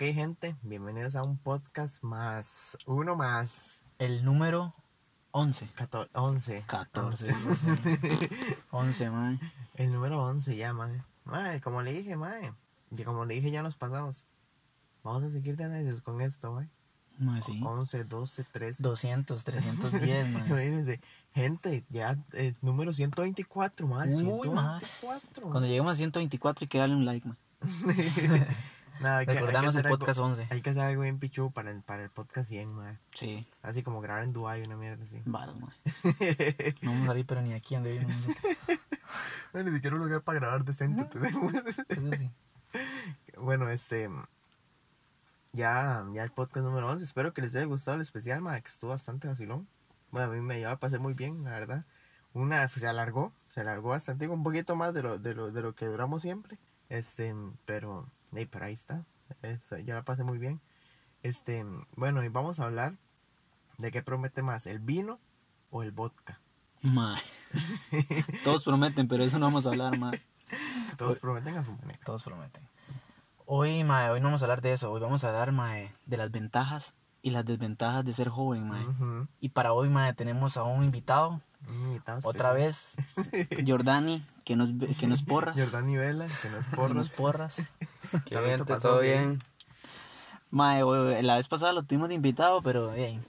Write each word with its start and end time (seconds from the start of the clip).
Ok, 0.00 0.14
gente, 0.14 0.54
bienvenidos 0.62 1.16
a 1.16 1.24
un 1.24 1.38
podcast 1.38 2.04
más, 2.04 2.78
uno 2.86 3.16
más, 3.16 3.82
El 3.98 4.24
número 4.24 4.72
11. 5.32 5.70
14, 5.74 6.10
11. 6.14 6.64
14. 6.68 7.26
11, 8.70 9.10
man. 9.10 9.40
El 9.74 9.90
número 9.90 10.22
11 10.22 10.54
ya, 10.54 10.72
mae. 10.72 11.02
Mae, 11.24 11.60
como 11.60 11.82
le 11.82 11.94
dije, 11.94 12.14
mae. 12.14 12.52
Y 12.96 13.02
como 13.02 13.24
le 13.24 13.34
dije, 13.34 13.50
ya 13.50 13.64
nos 13.64 13.74
pasamos. 13.74 14.28
Vamos 15.02 15.24
a 15.24 15.30
seguir 15.30 15.56
de 15.56 15.68
necios 15.68 16.00
con 16.00 16.20
esto, 16.20 16.52
mae. 16.52 16.68
Mae, 17.18 17.42
sí. 17.42 17.60
11, 17.60 18.04
12, 18.04 18.44
13. 18.44 18.82
200, 18.84 19.42
310, 19.42 20.28
man. 20.28 20.46
Imagínense, 20.46 21.00
gente, 21.34 21.84
ya 21.88 22.16
eh, 22.34 22.54
número 22.62 22.92
124, 22.92 23.88
mae. 23.88 24.14
Uy, 24.14 24.48
mae. 24.50 24.78
124. 24.78 25.42
Cuando 25.42 25.66
lleguemos 25.66 25.94
a 25.94 25.96
124 25.96 26.62
hay 26.62 26.68
que 26.68 26.78
darle 26.78 26.94
un 26.94 27.04
like, 27.04 27.26
man. 27.26 27.36
Que 28.98 29.24
Recordamos 29.34 29.74
el 29.74 29.78
hacer 29.80 29.86
algo- 29.86 29.98
podcast 29.98 30.18
11. 30.20 30.48
Hay 30.50 30.60
que 30.62 30.70
hacer 30.70 30.82
algo 30.82 31.02
bien 31.02 31.18
pichu 31.18 31.52
para 31.52 31.70
el, 31.70 31.82
para 31.82 32.02
el 32.04 32.10
podcast 32.10 32.48
100, 32.48 32.72
mae. 32.74 32.98
Sí, 33.14 33.46
Así 33.62 33.82
como 33.82 34.00
grabar 34.00 34.24
en 34.24 34.32
Dubai, 34.32 34.62
una 34.62 34.76
mierda 34.76 35.02
así. 35.02 35.22
varas, 35.24 35.56
man. 35.56 35.72
No 36.82 36.90
vamos 36.90 37.04
a 37.04 37.06
salir, 37.08 37.26
pero 37.26 37.42
ni 37.42 37.52
aquí 37.54 37.74
donde 37.74 37.92
vivimos. 37.92 38.16
Bueno, 39.52 39.70
ni 39.70 39.76
siquiera 39.76 39.96
un 39.96 40.02
lugar 40.02 40.20
para 40.20 40.38
grabar 40.40 40.62
decente 40.64 41.02
tenemos. 41.06 41.54
Eso 41.88 42.12
sí. 42.12 42.30
Bueno, 43.38 43.70
este. 43.70 44.10
Ya, 45.52 46.04
ya 46.12 46.22
el 46.22 46.30
podcast 46.30 46.64
número 46.66 46.86
11. 46.88 47.02
Espero 47.04 47.32
que 47.32 47.40
les 47.40 47.54
haya 47.56 47.64
gustado 47.64 47.94
el 47.96 48.02
especial, 48.02 48.42
madre, 48.42 48.60
que 48.62 48.68
estuvo 48.68 48.90
bastante 48.90 49.26
vacilón. 49.26 49.66
Bueno, 50.10 50.30
a 50.30 50.34
mí 50.34 50.40
me 50.42 50.58
la 50.60 50.76
pasé 50.76 50.98
muy 50.98 51.14
bien, 51.14 51.44
la 51.44 51.50
verdad. 51.52 51.84
Una, 52.34 52.60
pues, 52.68 52.80
se 52.82 52.86
alargó, 52.86 53.32
se 53.48 53.62
alargó 53.62 53.88
bastante, 53.88 54.28
un 54.28 54.42
poquito 54.42 54.76
más 54.76 54.92
de 54.92 55.02
lo, 55.02 55.18
de 55.18 55.34
lo, 55.34 55.50
de 55.50 55.62
lo 55.62 55.74
que 55.74 55.86
duramos 55.86 56.20
siempre. 56.22 56.58
Este, 56.90 57.34
pero, 57.64 58.06
hey, 58.34 58.46
pero 58.46 58.66
ahí 58.66 58.72
está. 58.72 59.04
Esta, 59.42 59.78
yo 59.80 59.94
la 59.94 60.02
pasé 60.02 60.24
muy 60.24 60.38
bien. 60.38 60.60
Este, 61.22 61.64
bueno, 61.96 62.22
y 62.22 62.28
vamos 62.28 62.60
a 62.60 62.64
hablar 62.64 62.94
de 63.78 63.90
qué 63.90 64.02
promete 64.02 64.42
más, 64.42 64.66
el 64.66 64.78
vino 64.78 65.20
o 65.70 65.82
el 65.82 65.92
vodka. 65.92 66.40
Mae. 66.82 67.20
Todos 68.44 68.64
prometen, 68.64 69.08
pero 69.08 69.24
eso 69.24 69.38
no 69.38 69.46
vamos 69.46 69.66
a 69.66 69.70
hablar, 69.70 69.98
man. 69.98 70.18
Todos 70.96 71.18
prometen 71.18 71.56
a 71.56 71.64
su 71.64 71.72
manera. 71.72 71.98
Todos 72.04 72.22
prometen. 72.22 72.62
Hoy, 73.46 73.84
mae, 73.84 74.10
hoy 74.10 74.20
no 74.20 74.26
vamos 74.26 74.42
a 74.42 74.44
hablar 74.44 74.62
de 74.62 74.72
eso. 74.72 74.90
Hoy 74.90 75.00
vamos 75.00 75.24
a 75.24 75.28
hablar, 75.28 75.52
mae, 75.52 75.92
de 76.06 76.16
las 76.16 76.30
ventajas 76.30 76.94
y 77.22 77.30
las 77.30 77.44
desventajas 77.44 78.04
de 78.04 78.12
ser 78.12 78.28
joven, 78.28 78.68
mae. 78.68 78.86
Ujú. 78.86 79.26
Y 79.40 79.50
para 79.50 79.72
hoy, 79.72 79.88
mae, 79.88 80.12
tenemos 80.14 80.56
a 80.56 80.62
un 80.64 80.84
invitado. 80.84 81.40
Un 81.68 81.88
invitado 81.88 82.20
Otra 82.24 82.52
vez, 82.52 82.94
Jordani, 83.66 84.24
que 84.44 84.54
nos, 84.56 84.70
que 84.98 85.06
nos 85.06 85.22
porras. 85.22 85.56
Jordani 85.56 85.96
Vela, 85.96 86.26
que 86.42 86.50
nos 86.50 86.66
que 86.66 86.76
porros. 86.76 86.96
nos 86.96 87.08
porras. 87.10 87.56
¿Qué 88.24 88.36
gente? 88.36 88.64
para 88.64 88.80
¿Todo 88.80 89.00
bien? 89.00 89.40
Mae, 90.50 90.82
la 91.22 91.36
vez 91.36 91.48
pasada 91.48 91.72
lo 91.72 91.82
tuvimos 91.82 92.08
de 92.08 92.14
invitado, 92.14 92.62
pero 92.62 92.92
ey, 92.94 93.20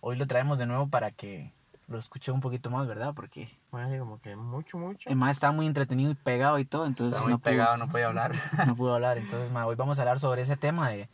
hoy 0.00 0.16
lo 0.16 0.26
traemos 0.26 0.58
de 0.58 0.66
nuevo 0.66 0.88
para 0.88 1.10
que 1.10 1.52
lo 1.88 1.98
escuche 1.98 2.30
un 2.32 2.40
poquito 2.40 2.70
más, 2.70 2.86
¿verdad? 2.86 3.12
Porque 3.14 3.50
Bueno, 3.70 3.88
como 3.98 4.20
que 4.20 4.36
mucho, 4.36 4.76
mucho. 4.78 5.08
el 5.08 5.16
mae 5.16 5.32
estaba 5.32 5.52
muy 5.52 5.66
entretenido 5.66 6.10
y 6.10 6.14
pegado 6.14 6.58
y 6.58 6.64
todo, 6.64 6.86
entonces 6.86 7.14
Está 7.14 7.24
muy 7.24 7.32
no, 7.32 7.38
pegado, 7.38 7.74
pudo, 7.76 7.86
no 7.86 7.92
puede 7.92 8.04
hablar. 8.04 8.32
no 8.66 8.76
pudo 8.76 8.94
hablar. 8.94 9.18
Entonces, 9.18 9.50
mae, 9.50 9.64
hoy 9.64 9.74
vamos 9.76 9.98
a 9.98 10.02
hablar 10.02 10.20
sobre 10.20 10.42
ese 10.42 10.56
tema 10.56 10.88
de... 10.90 11.08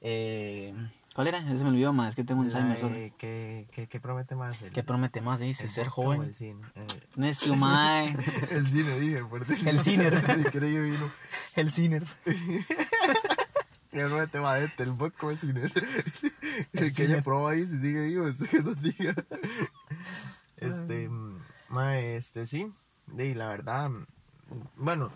eh, 0.00 0.74
¿Cuál 1.16 1.28
era? 1.28 1.38
Ese 1.38 1.64
me 1.64 1.70
olvidó, 1.70 1.94
mae, 1.94 2.10
es 2.10 2.14
que 2.14 2.24
tengo 2.24 2.42
un 2.42 2.46
Alzheimer. 2.48 2.78
sorry. 2.78 3.12
¿Qué, 3.16 3.66
qué, 3.72 3.88
qué 3.88 4.00
promete 4.00 4.36
más? 4.36 4.60
El, 4.60 4.70
¿Qué 4.70 4.82
promete 4.82 5.22
más? 5.22 5.40
Dice, 5.40 5.64
el 5.64 5.70
ser 5.70 5.88
joven. 5.88 6.20
El 6.22 6.34
cine. 6.34 6.60
Eh, 6.74 6.86
Necio, 7.16 7.56
mae. 7.56 8.14
el 8.50 8.66
cine, 8.68 9.00
dije. 9.00 9.24
Por 9.24 9.46
decir- 9.46 9.66
El 9.66 9.80
cine. 9.80 10.10
Vino. 10.82 11.10
El 11.54 11.72
ciner. 11.72 12.04
¿Qué 12.24 12.64
promete 14.06 14.40
más 14.40 14.60
este? 14.60 14.82
El 14.82 14.90
vodka 14.90 15.26
o 15.26 15.30
el 15.30 15.38
cine. 15.38 15.62
El 15.62 16.80
que 16.80 16.90
cine. 16.90 17.14
ella 17.14 17.22
prueba 17.22 17.52
ahí, 17.52 17.64
si 17.66 17.78
sigue 17.80 18.02
vivo, 18.08 18.28
es 18.28 18.38
que 18.50 18.62
nos 18.62 18.80
diga. 18.82 19.14
Este, 20.58 21.08
mae, 21.70 22.16
este, 22.16 22.44
sí. 22.46 22.70
Y 23.18 23.32
la 23.34 23.46
verdad, 23.46 23.90
bueno, 24.76 25.10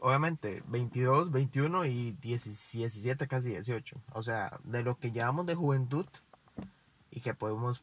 obviamente, 0.00 0.62
22, 0.66 1.30
21 1.30 1.84
y 1.86 2.12
10 2.12 2.72
17, 2.72 3.26
casi 3.28 3.50
18. 3.50 4.00
O 4.12 4.22
sea, 4.22 4.58
de 4.64 4.82
lo 4.82 4.98
que 4.98 5.10
llevamos 5.10 5.46
de 5.46 5.54
juventud 5.54 6.06
y 7.10 7.20
que 7.20 7.34
podemos 7.34 7.82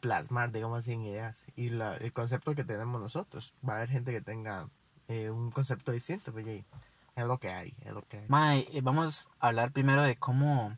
plasmar, 0.00 0.52
digamos 0.52 0.78
así, 0.78 0.92
en 0.92 1.02
ideas. 1.02 1.46
Y 1.56 1.70
la, 1.70 1.96
el 1.96 2.12
concepto 2.12 2.54
que 2.54 2.64
tenemos 2.64 3.00
nosotros. 3.00 3.54
Va 3.66 3.74
a 3.74 3.76
haber 3.76 3.90
gente 3.90 4.12
que 4.12 4.20
tenga 4.20 4.68
eh, 5.08 5.30
un 5.30 5.50
concepto 5.50 5.92
distinto, 5.92 6.32
pero 6.32 6.46
ya, 6.46 6.64
es 7.16 7.26
lo 7.26 7.38
que 7.38 7.50
hay, 7.50 7.74
es 7.80 7.92
lo 7.92 8.02
que. 8.02 8.24
Mae, 8.28 8.66
eh, 8.72 8.80
vamos 8.80 9.28
a 9.40 9.48
hablar 9.48 9.72
primero 9.72 10.02
de 10.02 10.16
cómo, 10.16 10.76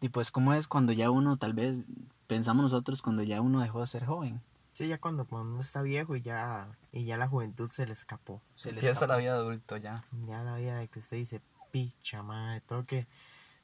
y 0.00 0.08
pues 0.08 0.30
cómo 0.30 0.54
es 0.54 0.68
cuando 0.68 0.92
ya 0.92 1.10
uno, 1.10 1.36
tal 1.36 1.54
vez, 1.54 1.86
pensamos 2.26 2.62
nosotros 2.64 3.02
cuando 3.02 3.22
ya 3.22 3.40
uno 3.40 3.60
dejó 3.60 3.80
de 3.80 3.86
ser 3.86 4.04
joven. 4.04 4.40
Sí, 4.82 4.88
ya 4.88 4.98
cuando, 4.98 5.26
uno 5.30 5.60
está 5.60 5.80
viejo 5.82 6.16
y 6.16 6.22
ya, 6.22 6.76
y 6.90 7.04
ya 7.04 7.16
la 7.16 7.28
juventud 7.28 7.70
se 7.70 7.86
le 7.86 7.92
escapó. 7.92 8.42
Se 8.56 8.72
le 8.72 8.80
Empieza 8.80 9.06
la 9.06 9.16
vida 9.16 9.34
de 9.34 9.38
adulto 9.38 9.76
ya. 9.76 10.02
Ya 10.26 10.42
la 10.42 10.56
vida 10.56 10.78
de 10.78 10.88
que 10.88 10.98
usted 10.98 11.18
dice, 11.18 11.40
picha, 11.70 12.24
madre, 12.24 12.60
tengo 12.62 12.84
que, 12.84 13.06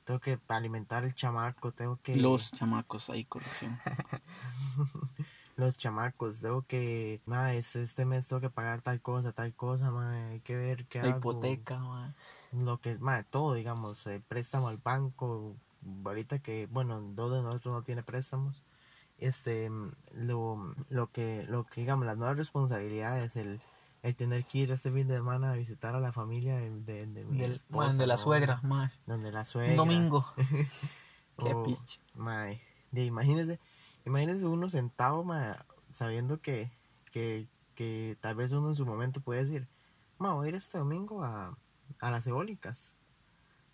tengo 0.04 0.20
que 0.20 0.38
alimentar 0.46 1.02
el 1.02 1.14
chamaco, 1.14 1.72
tengo 1.72 1.98
que... 2.02 2.14
Los 2.14 2.52
chamacos, 2.52 3.10
ahí, 3.10 3.24
corrección. 3.24 3.80
los 5.56 5.76
chamacos, 5.76 6.40
tengo 6.40 6.62
que, 6.62 7.20
madre, 7.26 7.58
este, 7.58 8.04
mes 8.04 8.28
tengo 8.28 8.40
que 8.40 8.50
pagar 8.50 8.80
tal 8.80 9.00
cosa, 9.00 9.32
tal 9.32 9.52
cosa, 9.54 9.90
madre, 9.90 10.34
hay 10.34 10.40
que 10.40 10.54
ver 10.54 10.86
qué 10.86 11.02
La 11.02 11.08
hago. 11.08 11.18
hipoteca, 11.18 11.80
mae. 11.80 12.14
Lo 12.52 12.78
que, 12.80 12.96
madre, 12.98 13.24
todo, 13.28 13.54
digamos, 13.54 14.06
eh, 14.06 14.22
préstamo 14.28 14.68
al 14.68 14.78
banco, 14.78 15.56
ahorita 16.04 16.38
que, 16.38 16.66
bueno, 16.66 17.00
dos 17.00 17.32
de 17.32 17.42
nosotros 17.42 17.74
no 17.74 17.82
tiene 17.82 18.04
préstamos, 18.04 18.62
este, 19.18 19.68
mm, 19.70 19.92
lo, 20.12 20.74
lo 20.88 21.10
que, 21.12 21.44
lo 21.48 21.64
que, 21.66 21.80
digamos, 21.82 22.06
las 22.06 22.16
nuevas 22.16 22.36
responsabilidades, 22.36 23.36
el, 23.36 23.60
el 24.02 24.14
tener 24.16 24.44
que 24.44 24.58
ir 24.58 24.70
este 24.70 24.90
fin 24.92 25.08
de 25.08 25.16
semana 25.16 25.52
a 25.52 25.56
visitar 25.56 25.94
a 25.94 26.00
la 26.00 26.12
familia 26.12 26.56
de, 26.56 26.70
de, 26.70 27.06
de 27.06 27.24
mi 27.24 27.38
Del- 27.38 27.54
esposa, 27.56 27.88
mae, 27.88 27.96
de 27.98 28.06
la 28.06 28.16
suegra, 28.16 28.60
mae. 28.62 28.90
donde 29.06 29.32
la 29.32 29.44
suegra. 29.44 29.70
Un 29.72 29.76
domingo. 29.76 30.24
Qué 31.38 31.54
o- 31.54 31.62
piche. 31.64 32.00
mae, 32.14 32.60
de, 32.90 33.04
imagínese, 33.04 33.60
imagínese 34.04 34.46
uno 34.46 34.70
sentado, 34.70 35.22
mae, 35.24 35.54
sabiendo 35.92 36.40
que, 36.40 36.70
que, 37.12 37.46
que 37.74 38.16
tal 38.20 38.34
vez 38.36 38.52
uno 38.52 38.68
en 38.68 38.74
su 38.74 38.84
momento 38.86 39.20
puede 39.20 39.44
decir, 39.44 39.68
ma, 40.18 40.34
voy 40.34 40.46
a 40.46 40.48
ir 40.50 40.54
este 40.56 40.78
domingo 40.78 41.22
a, 41.24 41.56
a 42.00 42.10
las 42.10 42.26
eólicas, 42.26 42.94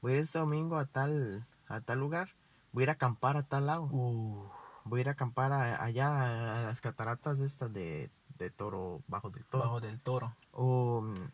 voy 0.02 0.12
a 0.12 0.16
ir 0.16 0.22
este 0.22 0.38
domingo 0.38 0.76
a 0.76 0.84
tal, 0.86 1.46
a 1.68 1.80
tal 1.80 1.98
lugar, 2.00 2.34
voy 2.72 2.82
a 2.82 2.84
ir 2.84 2.88
a 2.90 2.92
acampar 2.94 3.36
a 3.38 3.42
tal 3.44 3.66
lado, 3.66 3.84
Uh, 3.90 4.46
voy 4.84 5.00
a 5.00 5.02
ir 5.02 5.08
a 5.08 5.12
acampar 5.12 5.52
a- 5.52 5.82
allá 5.82 6.60
a 6.60 6.62
las 6.64 6.80
cataratas 6.80 7.40
estas 7.40 7.72
de, 7.72 8.10
de 8.38 8.50
Toro, 8.50 9.00
Bajo 9.08 9.30
del 9.30 9.44
Toro. 9.44 9.64
bajo 9.64 9.80
del 9.80 10.00
toro. 10.00 10.34
O, 10.52 11.00
mm, 11.02 11.30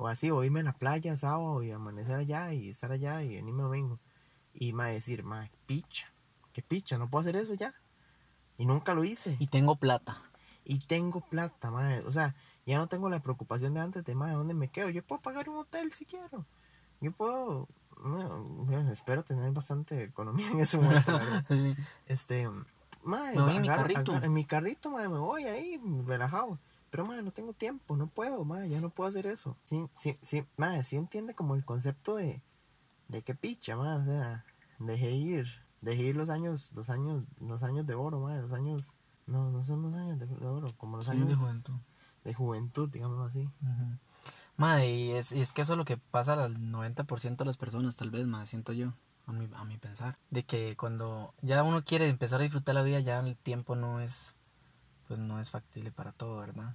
o 0.00 0.08
así, 0.08 0.30
o 0.30 0.44
irme 0.44 0.60
a 0.60 0.64
la 0.64 0.72
playa 0.72 1.16
sábado 1.16 1.62
y 1.62 1.70
amanecer 1.70 2.16
allá 2.16 2.52
y 2.52 2.68
estar 2.70 2.92
allá 2.92 3.22
y 3.22 3.36
venirme 3.36 3.62
domingo. 3.62 3.98
Y 4.54 4.72
me 4.72 4.92
decir, 4.92 5.22
ma, 5.24 5.48
picha, 5.66 6.08
qué 6.52 6.62
picha, 6.62 6.98
no 6.98 7.08
puedo 7.08 7.22
hacer 7.22 7.36
eso 7.36 7.54
ya. 7.54 7.74
Y 8.56 8.66
nunca 8.66 8.94
lo 8.94 9.04
hice. 9.04 9.36
Y 9.38 9.46
tengo 9.46 9.76
plata. 9.76 10.22
Y 10.64 10.80
tengo 10.80 11.20
plata, 11.20 11.70
ma. 11.70 11.90
O 12.06 12.12
sea, 12.12 12.34
ya 12.66 12.76
no 12.78 12.88
tengo 12.88 13.08
la 13.08 13.20
preocupación 13.20 13.72
de 13.74 13.80
antes 13.80 14.04
de, 14.04 14.14
ma, 14.14 14.32
¿dónde 14.32 14.54
me 14.54 14.68
quedo? 14.68 14.90
Yo 14.90 15.02
puedo 15.04 15.22
pagar 15.22 15.48
un 15.48 15.56
hotel 15.58 15.92
si 15.92 16.04
quiero. 16.04 16.44
Yo 17.00 17.12
puedo, 17.12 17.68
bueno, 18.02 18.42
bueno, 18.66 18.90
espero 18.92 19.22
tener 19.22 19.50
bastante 19.52 20.02
economía 20.02 20.50
en 20.50 20.60
ese 20.60 20.76
momento. 20.78 21.18
Este, 22.06 22.48
madre, 23.04 23.36
Me 23.36 23.42
voy 23.42 23.56
en 23.56 23.62
mi 23.62 23.68
carrito. 23.68 24.14
en 24.22 24.32
mi 24.32 24.44
carrito, 24.44 24.90
madre, 24.90 25.08
me 25.08 25.18
voy 25.18 25.44
ahí, 25.44 25.80
relajado. 26.06 26.58
Pero, 26.90 27.04
madre, 27.04 27.22
no 27.22 27.32
tengo 27.32 27.52
tiempo, 27.52 27.96
no 27.96 28.06
puedo, 28.06 28.44
madre, 28.44 28.68
ya 28.70 28.80
no 28.80 28.88
puedo 28.90 29.10
hacer 29.10 29.26
eso. 29.26 29.56
Sí, 29.64 29.88
sí, 29.92 30.16
sí, 30.22 30.44
madre, 30.56 30.84
sí 30.84 30.96
entiende 30.96 31.34
como 31.34 31.54
el 31.54 31.64
concepto 31.64 32.16
de, 32.16 32.40
de 33.08 33.22
qué 33.22 33.34
picha, 33.34 33.76
madre, 33.76 34.02
o 34.02 34.04
sea, 34.06 34.44
dejé 34.78 35.10
ir, 35.12 35.46
dejé 35.82 36.04
ir 36.04 36.16
los 36.16 36.30
años, 36.30 36.70
los 36.74 36.88
años, 36.88 37.24
los 37.40 37.62
años 37.62 37.86
de 37.86 37.94
oro, 37.94 38.20
madre, 38.20 38.40
los 38.42 38.52
años, 38.52 38.88
no, 39.26 39.50
no 39.50 39.62
son 39.62 39.82
los 39.82 39.92
años 39.94 40.18
de, 40.18 40.26
de 40.26 40.46
oro, 40.46 40.72
como 40.78 40.96
los 40.96 41.08
Años 41.10 41.24
años 41.26 41.38
de 41.38 41.44
juventud. 41.44 41.74
de 42.24 42.32
juventud, 42.34 42.88
digamos 42.88 43.18
así. 43.28 43.40
Ujú. 43.44 43.98
Madre, 44.56 44.90
y 44.90 45.10
es, 45.12 45.30
y 45.32 45.40
es 45.42 45.52
que 45.52 45.62
eso 45.62 45.74
es 45.74 45.76
lo 45.76 45.84
que 45.84 45.98
pasa 45.98 46.32
al 46.42 46.56
90% 46.72 47.36
de 47.36 47.44
las 47.44 47.58
personas, 47.58 47.96
tal 47.96 48.10
vez, 48.10 48.26
más 48.26 48.48
siento 48.48 48.72
yo, 48.72 48.94
a 49.28 49.32
mi, 49.32 49.48
a 49.54 49.64
mi 49.64 49.76
pensar. 49.76 50.18
De 50.30 50.42
que 50.42 50.76
cuando 50.76 51.34
ya 51.42 51.62
uno 51.62 51.84
quiere 51.84 52.08
empezar 52.08 52.40
a 52.40 52.44
disfrutar 52.44 52.74
la 52.74 52.82
vida, 52.82 53.00
ya 53.00 53.20
el 53.20 53.36
tiempo 53.38 53.76
no 53.76 54.00
es, 54.00 54.34
pues 55.06 55.20
no 55.20 55.40
es 55.40 55.50
factible 55.50 55.92
para 55.92 56.12
todo, 56.12 56.38
¿verdad? 56.38 56.74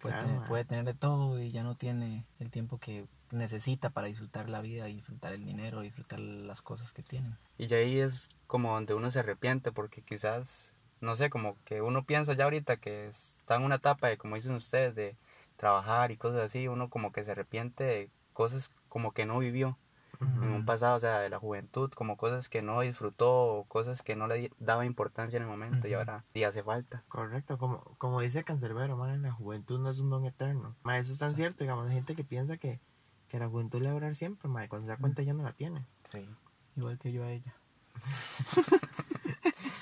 Puede, 0.00 0.14
Claro, 0.14 0.26
tener, 0.26 0.40
mae. 0.40 0.48
puede 0.48 0.64
tener 0.64 0.84
de 0.84 0.94
todo 0.94 1.40
y 1.40 1.50
ya 1.50 1.62
no 1.62 1.74
tiene 1.74 2.26
el 2.38 2.50
tiempo 2.50 2.78
que 2.78 3.08
necesita 3.30 3.90
para 3.90 4.06
disfrutar 4.06 4.48
la 4.48 4.60
vida, 4.60 4.84
disfrutar 4.84 5.32
el 5.32 5.44
dinero, 5.44 5.80
disfrutar 5.80 6.20
las 6.20 6.62
cosas 6.62 6.92
que 6.92 7.02
tienen. 7.02 7.38
Y 7.58 7.72
ahí 7.72 7.98
es 7.98 8.28
como 8.46 8.74
donde 8.74 8.94
uno 8.94 9.10
se 9.10 9.20
arrepiente 9.20 9.72
porque 9.72 10.02
quizás, 10.02 10.74
no 11.00 11.16
sé, 11.16 11.30
como 11.30 11.56
que 11.64 11.80
uno 11.80 12.04
piensa 12.04 12.34
ya 12.34 12.44
ahorita 12.44 12.76
que 12.76 13.08
está 13.08 13.56
en 13.56 13.62
una 13.62 13.76
etapa 13.76 14.08
de, 14.08 14.18
como 14.18 14.36
dicen 14.36 14.54
ustedes, 14.54 14.94
de 14.94 15.16
trabajar 15.56 16.10
y 16.10 16.18
cosas 16.18 16.42
así, 16.42 16.68
uno 16.68 16.90
como 16.90 17.10
que 17.10 17.24
se 17.24 17.32
arrepiente 17.32 17.84
de 17.84 18.10
cosas 18.34 18.70
como 18.88 19.12
que 19.12 19.24
no 19.24 19.38
vivió. 19.38 19.78
En 20.20 20.48
un 20.52 20.64
pasado, 20.64 20.96
o 20.96 21.00
sea, 21.00 21.18
de 21.20 21.28
la 21.30 21.38
juventud, 21.38 21.90
como 21.92 22.16
cosas 22.16 22.48
que 22.48 22.62
no 22.62 22.80
disfrutó, 22.80 23.32
o 23.32 23.64
cosas 23.64 24.02
que 24.02 24.16
no 24.16 24.26
le 24.26 24.50
daba 24.58 24.84
importancia 24.86 25.36
en 25.36 25.42
el 25.44 25.48
momento 25.48 25.86
y 25.88 25.92
Ujú. 25.92 25.98
ahora 26.00 26.24
ya 26.34 26.48
hace 26.48 26.62
falta. 26.62 27.04
Correcto, 27.08 27.58
como, 27.58 27.82
como 27.98 28.20
dice 28.20 28.44
Cancerbero, 28.44 28.96
madre, 28.96 29.18
la 29.18 29.32
juventud 29.32 29.78
no 29.80 29.90
es 29.90 29.98
un 29.98 30.10
don 30.10 30.24
eterno. 30.26 30.76
Madre, 30.82 31.00
eso 31.00 31.12
es 31.12 31.18
tan 31.18 31.34
cierto, 31.34 31.64
digamos, 31.64 31.88
hay 31.88 31.94
gente 31.94 32.14
que 32.14 32.24
piensa 32.24 32.56
que, 32.56 32.80
que 33.28 33.38
la 33.38 33.48
juventud 33.48 33.78
le 33.80 33.86
va 33.86 33.90
a 33.92 33.94
durar 33.94 34.14
siempre, 34.14 34.48
madre, 34.48 34.68
cuando 34.68 34.86
se 34.86 34.92
da 34.92 34.98
cuenta 34.98 35.22
ya 35.22 35.34
no 35.34 35.42
la 35.42 35.52
tiene. 35.52 35.86
Sí. 36.04 36.28
Igual 36.76 36.98
que 36.98 37.12
yo 37.12 37.24
a 37.24 37.30
ella. 37.30 37.54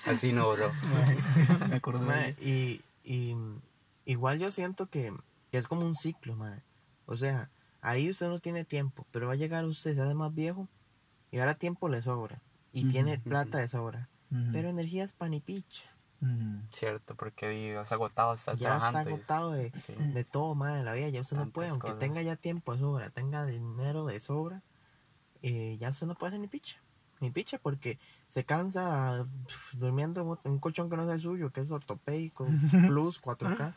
Así 0.06 0.32
no, 0.32 0.50
bro. 0.52 0.70
Me 1.68 1.76
acuerdo 1.76 2.04
ella. 2.12 2.36
y, 2.40 2.82
y 3.04 3.34
igual 4.04 4.38
yo 4.38 4.50
siento 4.50 4.86
que, 4.88 5.12
que 5.50 5.58
es 5.58 5.66
como 5.66 5.84
un 5.86 5.96
ciclo, 5.96 6.36
madre. 6.36 6.62
O 7.06 7.16
sea, 7.16 7.50
ahí 7.84 8.10
usted 8.10 8.28
no 8.28 8.38
tiene 8.38 8.64
tiempo, 8.64 9.06
pero 9.10 9.26
va 9.28 9.34
a 9.34 9.36
llegar 9.36 9.64
usted, 9.64 9.94
se 9.94 10.02
hace 10.02 10.14
más 10.14 10.34
viejo, 10.34 10.68
y 11.30 11.38
ahora 11.38 11.54
tiempo 11.54 11.88
le 11.88 12.02
sobra. 12.02 12.40
Y 12.72 12.86
tiene 12.88 13.18
plata 13.18 13.58
de 13.58 13.68
sobra. 13.68 14.08
Pero 14.52 14.68
energía 14.68 15.04
es 15.04 15.12
pan 15.12 15.32
y 15.34 15.40
picha. 15.40 15.84
Cierto, 16.70 17.14
porque 17.14 17.70
estás 17.70 17.92
agotado, 17.92 18.34
estás 18.34 18.58
Ya 18.58 18.78
está 18.78 19.00
agotado 19.00 19.52
de, 19.52 19.70
Sí. 19.80 19.94
de 19.94 20.24
todo, 20.24 20.54
madre, 20.54 20.80
en 20.80 20.86
la 20.86 20.92
vida. 20.94 21.08
Ya 21.10 21.20
usted 21.20 21.36
no 21.36 21.50
puede, 21.50 21.68
aunque 21.68 21.86
cosas. 21.88 21.98
tenga 22.00 22.22
ya 22.22 22.34
tiempo 22.36 22.72
de 22.72 22.80
sobra, 22.80 23.10
tenga 23.10 23.44
dinero 23.46 24.06
de 24.06 24.18
sobra, 24.20 24.62
eh, 25.42 25.76
ya 25.78 25.90
usted 25.90 26.06
no 26.06 26.14
puede 26.14 26.30
hacer 26.30 26.40
ni 26.40 26.48
picha. 26.48 26.80
Ni 27.20 27.30
picha 27.30 27.58
porque 27.58 27.98
se 28.28 28.44
cansa 28.44 29.26
durmiendo 29.74 30.22
en 30.22 30.28
un- 30.28 30.38
en 30.44 30.52
un 30.52 30.58
colchón 30.58 30.88
que 30.90 30.96
no 30.96 31.04
es 31.04 31.10
el 31.10 31.20
suyo, 31.20 31.50
que 31.52 31.60
es 31.60 31.70
ortopédico, 31.70 32.46
plus 32.98 33.20
4K. 33.20 33.74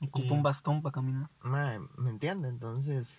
Ocupa 0.00 0.26
Y- 0.26 0.30
un 0.30 0.42
bastón 0.42 0.80
para 0.80 0.92
caminar. 0.92 1.28
Mae, 1.42 1.78
¿me 1.98 2.10
entiende? 2.10 2.48
Entonces, 2.48 3.18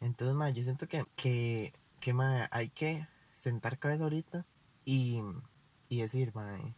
entonces, 0.00 0.34
mae, 0.36 0.52
yo 0.52 0.62
siento 0.62 0.88
que, 0.88 1.04
que, 1.16 1.72
que 2.00 2.12
mae, 2.12 2.48
hay 2.50 2.68
que 2.68 3.06
sentar 3.32 3.78
cabeza 3.78 4.04
ahorita 4.04 4.46
y, 4.84 5.20
y 5.88 6.00
decir, 6.00 6.32
mae, 6.34 6.74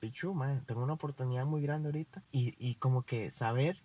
pichu, 0.00 0.34
mae, 0.34 0.60
tengo 0.66 0.84
una 0.84 0.94
oportunidad 0.94 1.46
muy 1.46 1.62
grande 1.62 1.88
ahorita 1.88 2.22
y, 2.32 2.54
y 2.58 2.76
como 2.76 3.02
que 3.02 3.30
saber 3.30 3.82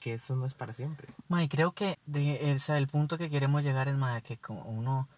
que 0.00 0.14
eso 0.14 0.36
no 0.36 0.46
es 0.46 0.54
para 0.54 0.72
siempre. 0.72 1.08
Ma, 1.28 1.42
y 1.42 1.48
creo 1.48 1.72
que 1.72 1.98
de, 2.06 2.58
sea, 2.58 2.78
el 2.78 2.88
punto 2.88 3.18
que 3.18 3.30
queremos 3.30 3.62
llegar 3.62 3.88
es 3.88 3.96
más 3.96 4.22
que 4.22 4.36
como 4.36 4.62
uno, 4.64 5.08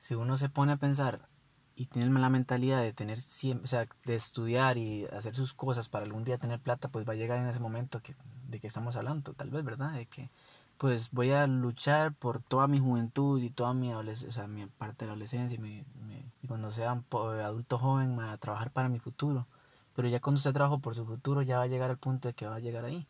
si 0.00 0.14
uno 0.14 0.36
se 0.38 0.48
pone 0.48 0.72
a 0.72 0.76
pensar 0.76 1.28
y 1.74 1.86
tiene 1.86 2.18
la 2.18 2.30
mentalidad 2.30 2.80
de 2.82 2.92
tener 2.92 3.20
siempre, 3.20 3.64
o 3.64 3.66
sea, 3.66 3.86
de 4.04 4.14
estudiar 4.14 4.78
y 4.78 5.04
hacer 5.06 5.34
sus 5.34 5.52
cosas 5.52 5.88
para 5.88 6.04
algún 6.04 6.24
día 6.24 6.38
tener 6.38 6.60
plata, 6.60 6.88
pues 6.88 7.06
va 7.06 7.12
a 7.12 7.16
llegar 7.16 7.38
en 7.38 7.46
ese 7.46 7.60
momento 7.60 8.02
que, 8.02 8.14
de 8.48 8.60
que 8.60 8.66
estamos 8.66 8.96
hablando, 8.96 9.34
tal 9.34 9.50
vez, 9.50 9.64
¿verdad? 9.64 9.92
De 9.92 10.06
que 10.06 10.30
pues 10.78 11.10
voy 11.10 11.30
a 11.30 11.46
luchar 11.46 12.14
por 12.14 12.42
toda 12.42 12.66
mi 12.68 12.78
juventud 12.78 13.40
y 13.40 13.50
toda 13.50 13.72
mi 13.74 13.90
adolescencia, 13.90 14.28
o 14.28 14.32
sea, 14.32 14.46
mi 14.46 14.66
parte 14.66 15.04
de 15.04 15.06
la 15.06 15.12
adolescencia 15.12 15.56
y, 15.56 15.58
mi- 15.58 15.84
mi- 16.06 16.24
y 16.42 16.46
cuando 16.46 16.70
sea 16.72 16.92
un 16.92 17.02
po- 17.02 17.30
adulto 17.30 17.78
joven, 17.78 18.18
a 18.20 18.36
trabajar 18.38 18.70
para 18.70 18.88
mi 18.88 18.98
futuro. 18.98 19.46
Pero 19.94 20.08
ya 20.08 20.20
cuando 20.20 20.38
usted 20.38 20.52
trabaja 20.52 20.78
por 20.78 20.94
su 20.94 21.06
futuro, 21.06 21.40
ya 21.42 21.58
va 21.58 21.64
a 21.64 21.68
llegar 21.68 21.90
al 21.90 21.96
punto 21.98 22.28
de 22.28 22.34
que 22.34 22.46
va 22.46 22.56
a 22.56 22.60
llegar 22.60 22.84
ahí. 22.84 23.06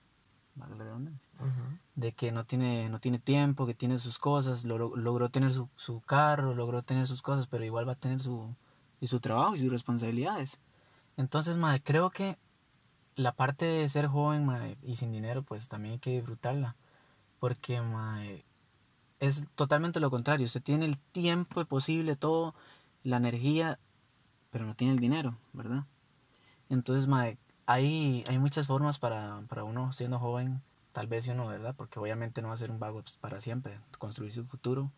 Vale 0.54 0.76
la 0.76 0.84
redundancia 0.84 1.20
Ujú. 1.40 1.78
de 1.96 2.12
que 2.12 2.32
no 2.32 2.44
tiene, 2.44 2.88
no 2.88 2.98
tiene 3.00 3.18
tiempo, 3.18 3.66
que 3.66 3.74
tiene 3.74 3.98
sus 3.98 4.18
cosas, 4.18 4.64
logró, 4.64 4.96
logró 4.96 5.28
tener 5.28 5.52
su, 5.52 5.68
su 5.76 6.00
carro, 6.00 6.54
logró 6.54 6.82
tener 6.82 7.06
sus 7.06 7.20
cosas, 7.22 7.46
pero 7.46 7.64
igual 7.64 7.86
va 7.88 7.92
a 7.92 7.96
tener 7.96 8.20
su, 8.22 8.54
y 9.00 9.08
su 9.08 9.20
trabajo 9.20 9.56
y 9.56 9.60
sus 9.60 9.70
responsabilidades. 9.70 10.60
Entonces, 11.16 11.56
madre, 11.56 11.82
creo 11.82 12.10
que 12.10 12.38
la 13.16 13.32
parte 13.32 13.64
de 13.64 13.88
ser 13.88 14.06
joven 14.06 14.46
madre, 14.46 14.78
y 14.82 14.96
sin 14.96 15.10
dinero, 15.12 15.42
pues 15.42 15.68
también 15.68 15.94
hay 15.94 15.98
que 15.98 16.10
disfrutarla. 16.12 16.76
Porque, 17.40 17.80
madre, 17.80 18.44
es 19.20 19.46
totalmente 19.54 20.00
lo 20.00 20.10
contrario. 20.10 20.46
Usted 20.46 20.62
tiene 20.62 20.84
el 20.86 20.98
tiempo 20.98 21.64
posible, 21.64 22.16
todo, 22.16 22.54
la 23.02 23.16
energía, 23.18 23.78
pero 24.50 24.64
no 24.66 24.74
tiene 24.74 24.94
el 24.94 24.98
dinero, 25.00 25.36
¿verdad? 25.52 25.84
Entonces, 26.68 27.06
madre, 27.06 27.38
hay, 27.66 28.24
hay 28.28 28.38
muchas 28.38 28.66
formas 28.66 28.98
para, 28.98 29.42
para 29.48 29.64
uno 29.64 29.92
siendo 29.92 30.18
joven, 30.18 30.62
tal 30.92 31.06
vez 31.06 31.26
uno, 31.28 31.46
¿verdad? 31.46 31.74
Porque 31.76 31.98
obviamente 31.98 32.42
no 32.42 32.48
va 32.48 32.54
a 32.54 32.58
ser 32.58 32.70
un 32.70 32.80
vago 32.80 33.02
para 33.20 33.40
siempre, 33.40 33.78
construir 33.98 34.32
su 34.32 34.44
futuro, 34.46 34.90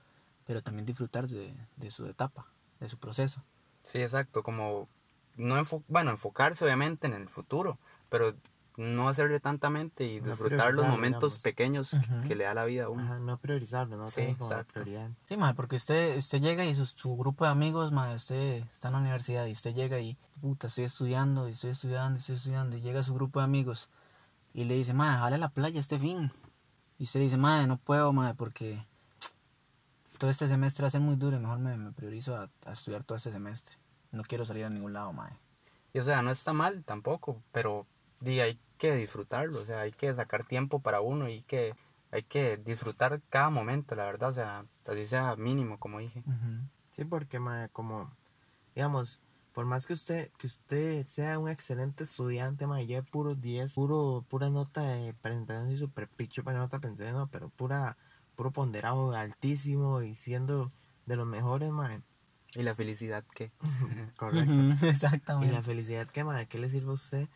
pero 0.47 0.63
también 0.63 0.87
disfrutar 0.87 1.29
de, 1.29 1.55
de 1.77 1.91
su 1.91 2.07
etapa, 2.07 2.47
de 2.81 2.89
su 2.89 2.99
proceso. 2.99 3.43
Sí, 3.83 4.01
exacto, 4.01 4.43
como 4.43 4.89
no 5.37 5.57
enfo- 5.59 5.83
bueno, 5.89 6.11
enfocarse 6.11 6.65
obviamente 6.65 7.07
en 7.07 7.15
el 7.15 7.29
futuro, 7.29 7.79
pero 8.11 8.35
no 8.79 9.09
hacerle 9.09 9.41
tanta 9.41 9.71
mente 9.71 10.05
y 10.05 10.21
No 10.21 10.29
disfrutar 10.29 10.73
los 10.73 10.87
momentos 10.87 11.33
digamos. 11.33 11.39
pequeños 11.41 11.97
que- 12.29 12.37
le 12.37 12.45
da 12.45 12.55
la 12.55 12.65
vida 12.65 12.85
a 12.85 12.89
uno. 12.89 13.03
Ajá, 13.03 13.19
no 13.19 13.37
priorizarlo, 13.39 13.97
no 13.97 14.07
Sí, 14.09 14.15
tener 14.17 14.37
como 14.37 14.51
la 14.53 14.63
prioridad. 14.65 15.11
Sí, 15.27 15.37
madre, 15.37 15.55
porque 15.57 15.77
usted, 15.77 16.17
usted 16.17 16.41
llega 16.41 16.65
y 16.65 16.75
su, 16.77 16.87
su 16.87 17.17
grupo 17.17 17.45
de 17.45 17.51
amigos, 17.51 17.91
madre, 17.91 18.15
usted 18.15 18.63
está 18.73 18.89
en 18.89 18.95
la 18.95 19.01
universidad 19.01 19.47
y 19.47 19.53
usted 19.53 19.75
llega 19.75 19.99
y, 19.99 20.17
puta, 20.41 20.69
estoy 20.69 20.85
estudiando, 20.85 21.49
y 21.49 21.53
estoy 21.53 21.71
estudiando, 21.71 22.19
y 22.19 22.21
estoy 22.21 22.37
estudiando, 22.37 22.77
y 22.77 22.81
llega 22.81 23.03
su 23.03 23.15
grupo 23.15 23.41
de 23.41 23.45
amigos 23.47 23.91
y 24.55 24.63
le 24.65 24.75
dice, 24.75 24.95
madre, 24.95 25.19
jale 25.19 25.35
a 25.35 25.39
la 25.39 25.49
playa 25.49 25.81
este 25.81 25.99
fin. 25.99 26.31
Y 27.01 27.05
usted 27.05 27.19
dice, 27.21 27.37
madre, 27.37 27.67
no 27.67 27.79
puedo, 27.79 28.13
madre, 28.13 28.35
porque 28.37 28.87
todo 30.19 30.31
este 30.31 30.49
semestre 30.49 30.83
va 30.83 30.89
a 30.89 30.91
ser 30.93 31.01
muy 31.01 31.17
duro 31.17 31.37
y 31.37 31.41
mejor 31.41 31.59
me, 31.59 31.77
me 31.77 31.93
priorizo 31.93 32.37
a, 32.37 32.49
a 32.65 32.73
estudiar 32.73 33.05
todo 33.05 33.17
este 33.17 33.31
semestre. 33.33 33.77
No 34.11 34.23
quiero 34.23 34.47
salir 34.47 34.65
a 34.65 34.71
ningún 34.71 34.93
lado, 34.93 35.13
madre. 35.13 35.37
Y 35.93 35.99
o 35.99 36.05
sea, 36.05 36.23
no 36.23 36.31
está 36.31 36.53
mal 36.53 36.85
tampoco, 36.85 37.43
pero 37.53 37.87
di, 38.21 38.41
hay 38.41 38.59
que 38.79 38.95
disfrutarlo, 38.95 39.61
o 39.61 39.67
sea, 39.67 39.81
hay 39.81 39.93
que 39.93 40.15
sacar 40.15 40.47
tiempo 40.47 40.81
para 40.81 41.01
uno 41.01 41.29
y 41.29 41.43
que 41.43 41.75
hay 42.11 42.23
que 42.23 42.57
disfrutar 42.57 43.21
cada 43.29 43.51
momento, 43.51 43.95
la 43.95 44.05
verdad, 44.05 44.31
o 44.31 44.33
sea, 44.33 44.65
así 44.87 45.07
sea 45.07 45.37
mínimo, 45.37 45.79
como 45.79 45.99
dije. 45.99 46.21
Ujú. 46.21 46.69
Sí, 46.89 47.05
porque 47.05 47.39
mae, 47.39 47.69
como, 47.69 48.11
digamos, 48.75 49.21
por 49.53 49.67
más 49.67 49.87
que 49.87 49.93
usted, 49.93 50.31
que 50.39 50.47
usted 50.47 51.05
sea 51.07 51.39
un 51.39 51.49
excelente 51.49 52.05
estudiante, 52.05 52.67
mae, 52.67 52.87
lleve 52.87 53.03
puro 53.03 53.35
10, 53.35 53.75
puro, 53.75 54.25
pura 54.29 54.49
nota 54.51 54.83
de 54.83 55.13
presentación 55.15 55.71
y 55.71 55.77
super 55.77 56.09
picho 56.09 56.43
para 56.45 56.59
nota 56.59 56.79
pensé, 56.79 57.13
no, 57.13 57.29
pero 57.29 57.51
pura, 57.51 57.97
puro 58.37 58.53
ponderado 58.53 59.13
altísimo 59.15 60.01
y 60.03 60.15
siendo 60.15 60.73
de 61.07 61.17
los 61.17 61.27
mejores, 61.27 61.71
mae. 61.71 62.03
Y 62.55 62.63
la 62.63 62.75
felicidad 62.75 63.25
que... 63.35 63.51
Correcto. 64.17 64.53
Ujú, 64.55 64.73
Y 64.81 64.83
la 64.83 64.89
Exactamente. 64.89 65.63
felicidad 65.63 66.07
que, 66.09 66.25
mae, 66.25 66.47
¿qué 66.47 66.59
le 66.59 66.69
sirve 66.69 66.91
a 66.91 66.95
usted? 66.95 67.29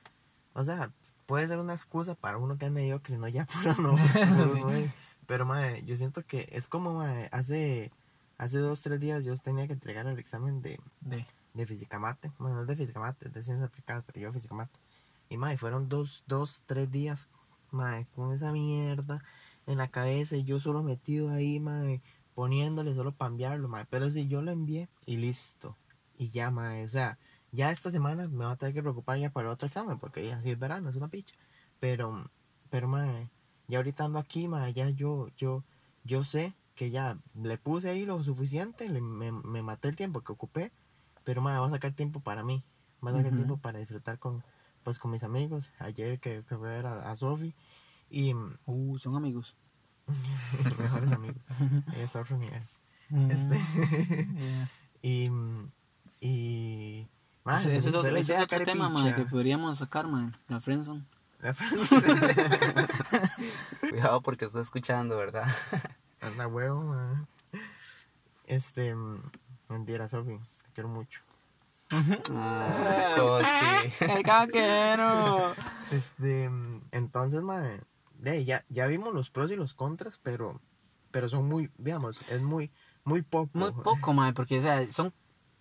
O 0.54 0.64
sea, 0.64 0.92
puede 1.26 1.48
ser 1.48 1.58
una 1.58 1.74
excusa 1.74 2.14
para 2.14 2.38
uno 2.38 2.58
que 2.58 2.66
es 2.66 2.72
mediocre, 2.72 3.18
no 3.18 3.28
ya 3.28 3.46
puro 3.62 3.74
no. 3.78 3.96
Sí. 4.72 4.90
Pero, 5.26 5.46
mae, 5.46 5.84
yo 5.84 5.96
siento 5.96 6.24
que 6.26 6.48
es 6.52 6.68
como, 6.68 6.94
mae, 6.94 7.28
hace, 7.32 7.92
hace 8.38 8.58
dos, 8.58 8.82
tres 8.82 9.00
días 9.00 9.24
yo 9.24 9.36
tenía 9.38 9.66
que 9.66 9.72
entregar 9.72 10.06
el 10.06 10.18
examen 10.18 10.62
de, 10.62 10.80
De, 11.00 11.26
de 11.54 11.66
física 11.66 11.98
mate. 11.98 12.32
Bueno, 12.38 12.56
no 12.56 12.62
es 12.62 12.68
de 12.68 12.76
física 12.76 13.00
mate, 13.00 13.28
es 13.28 13.32
de 13.32 13.42
ciencias 13.42 13.68
aplicadas, 13.68 14.04
pero 14.06 14.20
yo 14.20 14.32
física 14.32 14.54
mate. 14.54 14.78
Y 15.28 15.36
mae, 15.36 15.56
fueron 15.56 15.88
dos, 15.88 16.24
dos, 16.26 16.62
tres 16.66 16.90
días, 16.90 17.28
mae, 17.70 18.06
con 18.14 18.32
esa 18.34 18.52
mierda 18.52 19.22
en 19.66 19.78
la 19.78 19.88
cabeza 19.88 20.36
y 20.36 20.44
yo 20.44 20.58
solo 20.58 20.82
metido 20.82 21.30
ahí, 21.30 21.60
mae, 21.60 22.02
poniéndole 22.34 22.94
solo 22.94 23.12
para 23.12 23.30
enviarlo, 23.30 23.68
mae. 23.68 23.86
Pero 23.88 24.10
si 24.10 24.26
yo 24.26 24.42
lo 24.42 24.50
envié 24.50 24.88
y 25.06 25.16
listo. 25.16 25.76
Y 26.18 26.30
ya, 26.30 26.50
mae, 26.50 26.84
o 26.84 26.88
sea, 26.88 27.18
ya 27.52 27.70
esta 27.70 27.90
semana 27.90 28.28
me 28.28 28.44
va 28.44 28.52
a 28.52 28.56
tener 28.56 28.74
que 28.74 28.82
preocupar 28.82 29.18
ya 29.18 29.30
para 29.30 29.48
el 29.48 29.52
otro 29.52 29.68
examen, 29.68 29.98
porque 29.98 30.26
ya 30.26 30.40
sí 30.42 30.50
es 30.50 30.58
verano, 30.58 30.88
es 30.90 30.96
una 30.96 31.08
picha. 31.08 31.34
Pero, 31.80 32.28
pero, 32.70 32.88
mae, 32.88 33.30
ya 33.68 33.78
ahorita 33.78 34.04
ando 34.04 34.18
aquí, 34.18 34.48
mae, 34.48 34.72
ya 34.72 34.88
yo, 34.90 35.28
yo, 35.36 35.62
yo 36.04 36.24
sé 36.24 36.54
que 36.74 36.90
ya 36.90 37.18
le 37.34 37.58
puse 37.58 37.90
ahí 37.90 38.04
lo 38.06 38.22
suficiente, 38.24 38.88
le- 38.88 39.00
me, 39.00 39.30
me 39.30 39.62
maté 39.62 39.88
el 39.88 39.96
tiempo 39.96 40.22
que 40.22 40.32
ocupé 40.32 40.72
pero 41.24 41.40
madre, 41.40 41.60
va 41.60 41.66
a 41.68 41.70
sacar 41.70 41.92
tiempo 41.92 42.18
para 42.18 42.42
mí. 42.42 42.64
Va 43.04 43.10
a 43.10 43.14
sacar 43.14 43.30
tiempo 43.36 43.56
para 43.56 43.78
disfrutar 43.78 44.18
con, 44.18 44.42
pues, 44.82 44.98
con 44.98 45.12
mis 45.12 45.22
amigos. 45.22 45.70
Ayer 45.78 46.18
que, 46.18 46.42
que 46.48 46.56
fui 46.56 46.66
a 46.66 46.70
ver 46.72 46.86
a, 46.86 47.12
a 47.12 47.14
Sofi. 47.14 47.54
Y 48.10 48.34
uh, 48.66 48.98
son 48.98 49.14
amigos. 49.14 49.54
mejores 50.78 51.12
amigos. 51.12 51.48
A 52.14 52.18
otro 52.20 52.36
nivel. 52.38 52.62
Mm, 53.08 53.30
Este, 53.30 53.60
yeah. 54.34 54.70
y. 55.02 55.30
Y. 56.20 57.08
Madre, 57.44 57.60
Ese- 57.60 57.72
ese 57.72 57.80
se 57.82 57.88
es 57.90 57.94
otro, 57.96 58.16
ese 58.16 58.46
tema, 58.64 58.88
madre, 58.88 59.14
que 59.16 59.24
podríamos 59.24 59.78
sacar, 59.78 60.06
madre. 60.06 60.32
La 60.48 60.60
friendzone. 60.60 61.04
La 61.40 61.52
Cuidado 63.90 64.20
porque 64.20 64.44
está 64.44 64.60
escuchando, 64.60 65.16
¿verdad? 65.16 65.46
Anda 66.20 66.46
huevo, 66.46 66.82
madre. 66.82 67.18
Este. 68.46 68.94
Mentira, 69.68 70.06
Sofi. 70.08 70.38
Te 70.38 70.70
quiero 70.74 70.88
mucho. 70.88 71.20
Todo 73.16 73.40
sí. 73.42 73.92
¡El 74.00 74.22
caquero! 74.22 75.52
Este. 75.90 76.48
Entonces, 76.92 77.42
madre. 77.42 77.80
De, 78.18 78.44
ya, 78.44 78.64
ya 78.68 78.86
vimos 78.86 79.12
los 79.12 79.30
pros 79.30 79.50
y 79.50 79.56
los 79.56 79.74
contras, 79.74 80.20
pero. 80.22 80.60
Pero 81.10 81.28
son 81.28 81.48
muy. 81.48 81.70
Digamos, 81.76 82.22
es 82.30 82.40
muy. 82.40 82.70
Muy 83.04 83.22
poco. 83.22 83.50
Muy 83.58 83.72
poco, 83.72 84.12
madre, 84.12 84.32
porque 84.32 84.60
o 84.60 84.62
sea, 84.62 84.90
son 84.92 85.12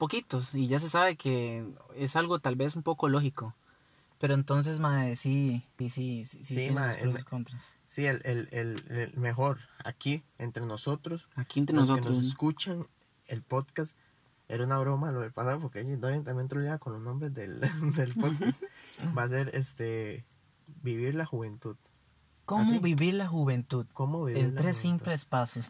poquitos 0.01 0.55
y 0.55 0.67
ya 0.67 0.79
se 0.79 0.89
sabe 0.89 1.15
que 1.15 1.63
es 1.95 2.15
algo 2.15 2.39
tal 2.39 2.55
vez 2.55 2.75
un 2.75 2.81
poco 2.81 3.07
lógico. 3.07 3.53
Pero 4.17 4.33
entonces, 4.33 4.79
madre, 4.79 5.15
sí, 5.15 5.63
sí, 5.77 5.89
sí, 5.89 6.25
sí, 6.25 6.43
sí, 6.43 6.71
mae, 6.71 6.99
el- 7.01 7.11
y 7.19 7.23
contras. 7.23 7.61
Sí, 7.87 8.05
el, 8.07 8.21
el, 8.23 8.47
el, 8.51 9.13
mejor 9.17 9.59
aquí 9.83 10.23
entre 10.39 10.65
nosotros, 10.65 11.29
Aquí 11.35 11.59
entre 11.59 11.75
los 11.75 11.85
que 11.87 11.91
nosotros. 11.97 12.17
nos 12.17 12.25
escuchan, 12.25 12.87
el 13.27 13.41
podcast 13.43 13.95
era 14.47 14.65
una 14.65 14.77
broma 14.79 15.11
lo 15.11 15.19
del 15.21 15.31
pasado, 15.33 15.59
porque 15.59 15.83
Dorian 15.83 16.23
también 16.23 16.47
trolea 16.47 16.77
con 16.79 16.93
los 16.93 17.01
nombres 17.01 17.33
del, 17.33 17.59
del 17.95 18.13
podcast. 18.15 18.59
Va 19.17 19.23
a 19.23 19.27
ser 19.29 19.51
este 19.53 20.25
vivir 20.81 21.13
la 21.15 21.25
juventud. 21.25 21.75
¿Cómo 22.45 22.63
¿Así? 22.63 22.79
vivir 22.79 23.13
la 23.13 23.27
juventud? 23.27 23.85
¿Cómo 23.93 24.25
vivir 24.25 24.43
En 24.43 24.55
tres 24.55 24.77
simples 24.77 25.25
pasos. 25.25 25.67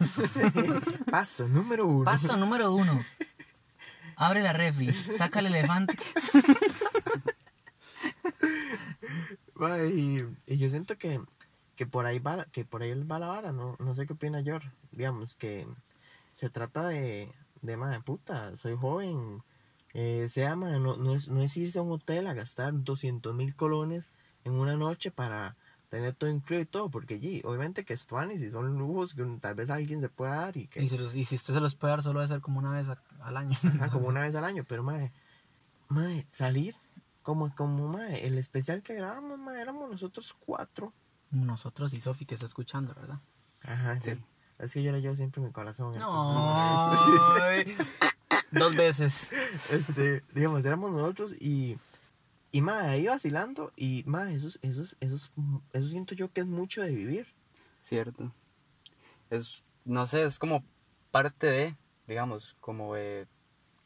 Paso 1.12 1.48
número 1.48 1.86
uno. 1.86 2.06
Paso 2.06 2.38
número 2.38 2.74
uno. 2.74 3.00
Abre 4.22 4.44
la 4.44 4.54
refri, 4.54 4.94
saca 4.94 5.40
el 5.40 5.48
elefante. 5.48 5.98
Y, 9.96 10.24
y 10.46 10.58
yo 10.58 10.70
siento 10.70 10.96
que, 10.96 11.20
que 11.76 11.88
por 11.88 12.06
ahí 12.06 12.20
va 12.20 12.46
que 12.46 12.64
por 12.64 12.84
ahí 12.84 12.94
va 13.04 13.18
la 13.18 13.28
vara, 13.28 13.52
no, 13.52 13.76
no 13.80 13.96
sé 13.96 14.06
qué 14.06 14.14
opina 14.14 14.44
George. 14.44 14.70
Digamos 14.92 15.34
que 15.34 15.66
se 16.36 16.52
trata 16.52 16.88
de, 16.88 17.32
de 17.64 17.78
madre 17.78 18.02
puta, 18.02 18.56
soy 18.58 18.76
joven. 18.76 19.44
Eh, 19.96 20.28
sea 20.30 20.56
no, 20.56 20.80
no, 20.80 21.16
es, 21.16 21.28
no 21.28 21.42
es 21.42 21.58
irse 21.58 21.80
a 21.80 21.82
un 21.82 21.92
hotel 21.92 22.28
a 22.28 22.36
gastar 22.36 22.74
200 22.76 23.34
mil 23.34 23.56
colones 23.56 24.08
en 24.44 24.54
una 24.54 24.78
noche 24.78 25.10
para 25.10 25.58
tener 25.92 26.16
todo 26.16 26.30
incluido 26.30 26.62
y 26.64 26.66
todo, 26.66 26.90
porque 26.90 27.16
allí, 27.16 27.42
obviamente 27.44 27.84
que 27.84 27.94
es 27.94 28.08
y 28.40 28.50
son 28.50 28.78
lujos 28.80 29.14
que 29.14 29.26
tal 29.42 29.56
vez 29.56 29.70
alguien 29.70 30.00
se 30.00 30.08
pueda 30.08 30.36
dar 30.38 30.56
y 30.56 30.68
que 30.68 30.82
Y 30.82 30.88
si, 30.88 30.98
los- 30.98 31.14
y 31.14 31.26
si 31.26 31.36
usted 31.36 31.54
se 31.54 31.60
los 31.60 31.76
puede 31.76 31.92
dar, 31.92 32.02
solo 32.02 32.22
debe 32.22 32.30
ser 32.34 32.40
como 32.42 32.60
una 32.60 32.72
vez 32.72 32.88
a- 32.88 32.98
al 33.22 33.36
año. 33.36 33.58
Ajá, 33.62 33.90
como 33.92 34.08
una 34.08 34.22
vez 34.26 34.34
al 34.36 34.46
año, 34.46 34.64
pero 34.66 34.84
mae, 34.84 35.12
mae, 35.90 36.26
salir 36.32 36.76
como, 37.24 37.54
como 37.54 37.90
mae, 37.90 38.26
el 38.26 38.38
especial 38.38 38.82
que 38.84 38.96
grabamos, 38.96 39.38
mae, 39.38 39.62
éramos 39.62 39.92
nosotros 39.92 40.34
cuatro. 40.40 40.94
Nosotros 41.30 41.94
y 41.94 42.00
Sofi 42.00 42.26
que 42.26 42.36
está 42.36 42.46
escuchando, 42.48 42.94
¿verdad? 42.96 43.20
Ajá, 43.64 44.00
Sí. 44.00 44.12
sí. 44.16 44.24
Es 44.60 44.74
que 44.74 44.84
yo 44.84 44.90
era 44.92 45.00
yo 45.00 45.14
siempre 45.16 45.42
mi 45.42 45.52
corazón. 45.52 46.00
No. 46.00 47.36
Dos 48.52 48.76
veces. 48.76 49.28
Este, 49.72 50.24
digamos, 50.34 50.64
éramos 50.66 50.92
nosotros 50.92 51.34
y, 51.40 51.78
y 52.52 52.62
mae, 52.62 52.88
ahí 52.90 53.08
vacilando 53.08 53.72
y 53.76 54.04
mae, 54.06 54.36
eso, 54.36 54.48
es- 54.48 54.60
eso, 54.62 54.82
es- 54.82 54.98
eso, 55.00 55.16
es- 55.16 55.32
eso 55.74 55.88
siento 55.88 56.16
yo 56.16 56.32
que 56.32 56.42
es 56.42 56.48
mucho 56.48 56.82
de 56.82 56.94
vivir. 56.94 57.28
Cierto. 57.80 58.34
Es, 59.30 59.64
no 59.86 60.06
sé, 60.08 60.24
es 60.26 60.38
como 60.40 60.64
parte 61.12 61.48
de, 61.48 61.76
digamos, 62.08 62.56
como 62.60 62.96
de 62.96 63.28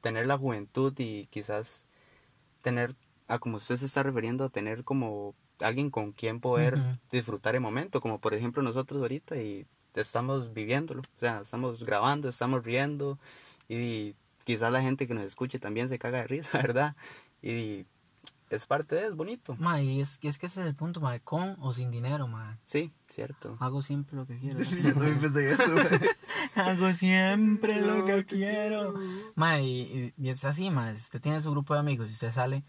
tener 0.01 0.27
la 0.27 0.38
juventud 0.38 0.93
y 0.98 1.27
quizás 1.27 1.88
tener, 2.62 2.95
a 3.27 3.39
como 3.39 3.57
usted 3.57 3.77
se 3.77 3.86
está 3.86 4.03
refiriendo, 4.03 4.50
tener 4.50 4.84
como 4.84 5.36
alguien 5.60 5.89
con 5.89 6.12
quien 6.12 6.39
poder 6.39 7.00
disfrutar 7.12 7.55
el 7.55 7.62
momento, 7.62 8.01
como 8.01 8.19
por 8.19 8.34
ejemplo 8.34 8.62
nosotros 8.62 9.01
ahorita 9.01 9.38
y 9.38 9.65
estamos 9.93 10.53
viviéndolo, 10.53 11.01
o 11.01 11.19
sea, 11.19 11.39
estamos 11.41 11.84
grabando, 11.84 12.27
estamos 12.27 12.63
riendo 12.65 13.17
y 13.69 14.15
quizás 14.43 14.72
la 14.72 14.81
gente 14.81 15.07
que 15.07 15.13
nos 15.13 15.24
escuche 15.24 15.57
también 15.60 15.88
se 15.88 15.98
caga 16.00 16.19
de 16.19 16.27
risa, 16.27 16.50
¿verdad? 16.74 16.95
Y 17.41 17.86
es 18.50 18.66
parte 18.68 18.96
de, 18.96 19.08
es 19.08 19.16
bonito. 19.16 19.56
Ma, 19.60 19.82
y 19.82 20.02
es, 20.02 20.20
y 20.22 20.28
es 20.28 20.38
que 20.38 20.46
ese 20.48 20.62
es 20.62 20.68
el 20.68 20.75
punto, 20.75 21.02
ma, 21.02 21.18
con 21.20 21.56
o 21.60 21.74
sin 21.74 21.90
dinero, 21.92 22.28
ma. 22.28 22.58
Sí, 22.66 22.92
cierto. 23.10 23.58
Hago 23.60 23.82
siempre 23.82 24.16
lo 24.16 24.25
que 24.28 24.38
quiero. 24.40 24.60
yo 24.64 24.94
también 24.94 25.20
pensé 25.20 25.52
eso. 25.52 25.64
Hago 26.56 26.94
siempre 26.94 27.82
lo 27.82 28.06
que 28.06 28.25
quiero. 28.25 28.94
Ma, 29.36 29.60
y, 29.62 30.14
y- 30.18 30.30
es 30.30 30.46
así, 30.46 30.70
ma. 30.70 30.94
Si 30.96 31.02
usted 31.02 31.22
tiene 31.22 31.42
su 31.42 31.52
grupo 31.52 31.74
de 31.74 31.80
amigos 31.80 32.10
y 32.10 32.14
usted 32.14 32.32
sale, 32.32 32.64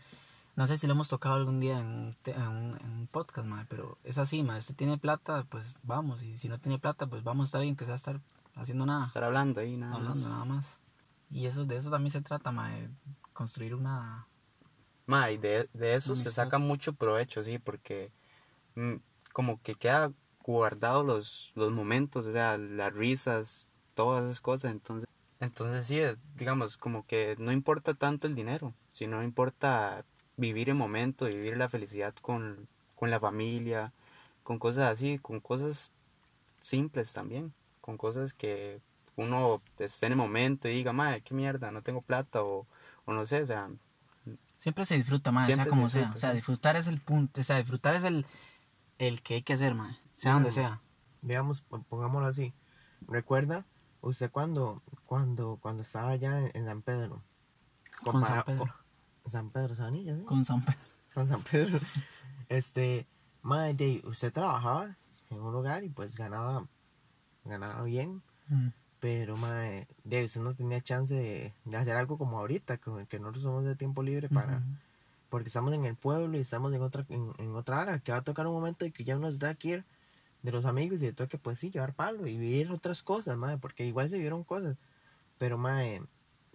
no 0.57 0.67
sé 0.67 0.79
si 0.79 0.87
lo 0.87 0.95
hemos 0.95 1.09
tocado 1.09 1.35
algún 1.35 1.61
día 1.61 1.79
en, 1.79 1.87
un 1.87 2.17
en 2.25 2.43
un, 2.49 2.79
en 2.81 2.91
un 2.91 3.07
podcast, 3.09 3.47
ma, 3.47 3.67
pero 3.69 3.99
es 4.05 4.17
así, 4.19 4.43
ma. 4.43 4.57
Usted 4.57 4.75
tiene 4.75 4.97
plata, 4.99 5.45
pues 5.49 5.67
vamos. 5.83 6.23
Y 6.23 6.39
si 6.39 6.49
no 6.49 6.59
tiene 6.59 6.79
plata, 6.79 7.07
pues 7.07 7.23
vamos 7.23 7.45
a 7.45 7.47
estar 7.47 7.61
ahí, 7.61 7.69
aunque 7.69 7.85
sea 7.85 7.95
estar 7.97 8.21
haciendo 8.55 8.87
nada, 8.87 9.05
Estar 9.05 9.25
hablando 9.25 9.61
ahí, 9.61 9.77
nada 9.77 9.95
hablando 9.97 10.19
más. 10.21 10.29
nada 10.31 10.45
más. 10.47 10.81
Y 11.31 11.45
eso 11.47 11.67
de 11.67 11.77
eso 11.77 11.91
también 11.91 12.11
se 12.13 12.23
trata, 12.23 12.51
ma, 12.53 12.71
de 12.71 12.89
construir 13.35 13.75
una... 13.75 14.27
Ma, 15.07 15.31
y 15.31 15.39
de, 15.39 15.69
de 15.73 15.95
eso 15.95 16.17
se 16.17 16.31
saca 16.31 16.59
mucho 16.59 16.93
provecho, 16.93 17.45
sí, 17.45 17.59
porque 17.59 18.11
mm, 18.75 18.97
como 19.33 19.61
que 19.63 19.77
queda 19.77 20.13
guardado 20.43 21.05
los, 21.05 21.53
los 21.57 21.73
momentos, 21.73 22.27
o 22.27 22.33
sea, 22.33 22.59
las 22.59 22.93
risas, 22.93 23.67
todas 23.95 24.25
esas 24.25 24.41
cosas, 24.41 24.73
entonces, 24.73 25.09
entonces 25.41 25.87
sí, 25.87 26.01
digamos, 26.37 26.77
como 26.77 27.07
que 27.07 27.37
no 27.39 27.53
importa 27.53 27.95
tanto 27.95 28.27
el 28.27 28.35
dinero, 28.35 28.75
sino 28.93 29.23
importa 29.23 30.05
vivir 30.37 30.69
el 30.71 30.75
momento, 30.77 31.27
vivir 31.27 31.57
la 31.57 31.69
felicidad 31.69 32.15
con, 32.17 32.69
con 32.95 33.11
la 33.11 33.21
familia, 33.21 33.93
con 34.43 34.59
cosas 34.59 34.93
así, 34.93 35.19
con 35.19 35.41
cosas 35.41 35.91
simples 36.61 37.13
también, 37.13 37.55
con 37.81 37.97
cosas 37.97 38.35
que 38.35 38.81
uno 39.17 39.63
esté 39.79 40.07
en 40.07 40.13
el 40.13 40.19
momento 40.19 40.69
y 40.69 40.73
diga, 40.73 40.93
madre, 40.93 41.23
qué 41.23 41.35
mierda, 41.35 41.71
no 41.73 41.83
tengo 41.83 42.03
plata, 42.03 42.43
o, 42.43 42.67
o 43.05 43.13
no 43.13 43.27
sé, 43.27 43.43
o 43.43 43.47
sea, 43.47 43.71
Siempre 44.67 44.85
se 44.85 44.97
disfruta, 44.97 45.31
Siempre 45.31 45.55
sea 45.55 45.65
se 45.65 45.71
como 45.71 45.89
sea. 45.91 46.11
O 46.13 46.19
sea, 46.19 46.35
disfrutar 46.35 46.75
es 46.75 46.89
el 46.89 47.01
punto, 47.01 47.41
o 47.41 47.45
sea, 47.45 47.57
disfrutar 47.59 47.95
es 47.95 48.03
el, 48.03 48.27
el 48.99 49.23
que 49.23 49.35
hay 49.35 49.43
que 49.43 49.53
hacer, 49.53 49.77
ma. 49.77 49.97
Sea 50.13 50.33
donde 50.33 50.51
sea. 50.51 50.81
digamos, 51.23 51.61
pon- 51.61 51.85
pongámoslo 51.85 52.27
así. 52.27 52.53
¿Recuerda 53.07 53.65
usted 54.01 54.29
cuando, 54.31 54.83
cuando, 55.05 55.59
cuando 55.63 55.83
estaba 55.83 56.11
allá 56.11 56.41
en, 56.41 56.51
en 56.55 56.65
San 56.65 56.83
Pedro? 56.83 57.23
Con 58.03 58.27
San 58.27 58.43
Pedro. 58.45 58.59
con- 58.59 59.31
San 59.31 59.51
Pedro, 59.51 59.75
Sanilla, 59.77 60.17
¿sí? 60.17 60.25
Con 60.25 60.45
San 60.45 60.65
Pedro. 60.65 60.79
Con 61.15 61.27
San 61.29 61.43
Pedro. 61.43 61.79
Este, 62.49 63.07
madre, 63.43 64.03
usted 64.05 64.33
trabajaba 64.33 64.97
en 65.31 65.41
un 65.41 65.53
lugar 65.53 65.85
y 65.85 65.91
pues 65.91 66.17
ganaba, 66.17 66.67
ganaba 67.45 67.83
bien, 67.85 68.21
Mm. 68.49 68.69
Pero 69.07 69.37
madre, 69.37 69.87
de 70.03 70.25
usted 70.25 70.41
no 70.41 70.57
tenía 70.57 70.81
chance 70.81 71.15
de, 71.15 71.55
de 71.65 71.77
hacer 71.77 71.95
algo 71.95 72.19
como 72.19 72.39
ahorita, 72.41 72.79
como 72.79 73.07
que 73.07 73.21
nosotros 73.21 73.45
somos 73.45 73.65
de 73.65 73.77
tiempo 73.77 74.03
libre 74.03 74.29
para, 74.29 74.65
porque 75.29 75.47
estamos 75.47 75.73
en 75.75 75.85
el 75.85 75.95
pueblo 75.95 76.37
y 76.37 76.41
estamos 76.41 76.75
en 76.75 76.83
otra, 76.83 77.07
en, 77.09 77.31
en 77.39 77.55
otra 77.55 77.83
área, 77.83 78.01
que 78.01 78.11
va 78.11 78.19
a 78.19 78.25
tocar 78.25 78.49
un 78.49 78.55
momento 78.55 78.85
de 78.85 78.91
que 78.91 79.05
ya 79.05 79.17
uno 79.17 79.29
que 79.61 79.69
ir 79.69 79.85
de 80.43 80.51
los 80.51 80.65
amigos 80.65 81.01
y 81.03 81.07
de 81.07 81.13
todo 81.13 81.29
que 81.29 81.39
pues 81.39 81.61
sí, 81.61 81.71
llevar 81.71 81.95
palo 81.95 82.27
y 82.27 82.37
vivir 82.37 82.73
otras 82.73 83.05
cosas, 83.05 83.37
madre, 83.37 83.59
porque 83.59 83.87
igual 83.87 84.09
se 84.09 84.19
vieron 84.19 84.43
cosas, 84.43 84.77
pero 85.39 85.57
madre, 85.57 86.03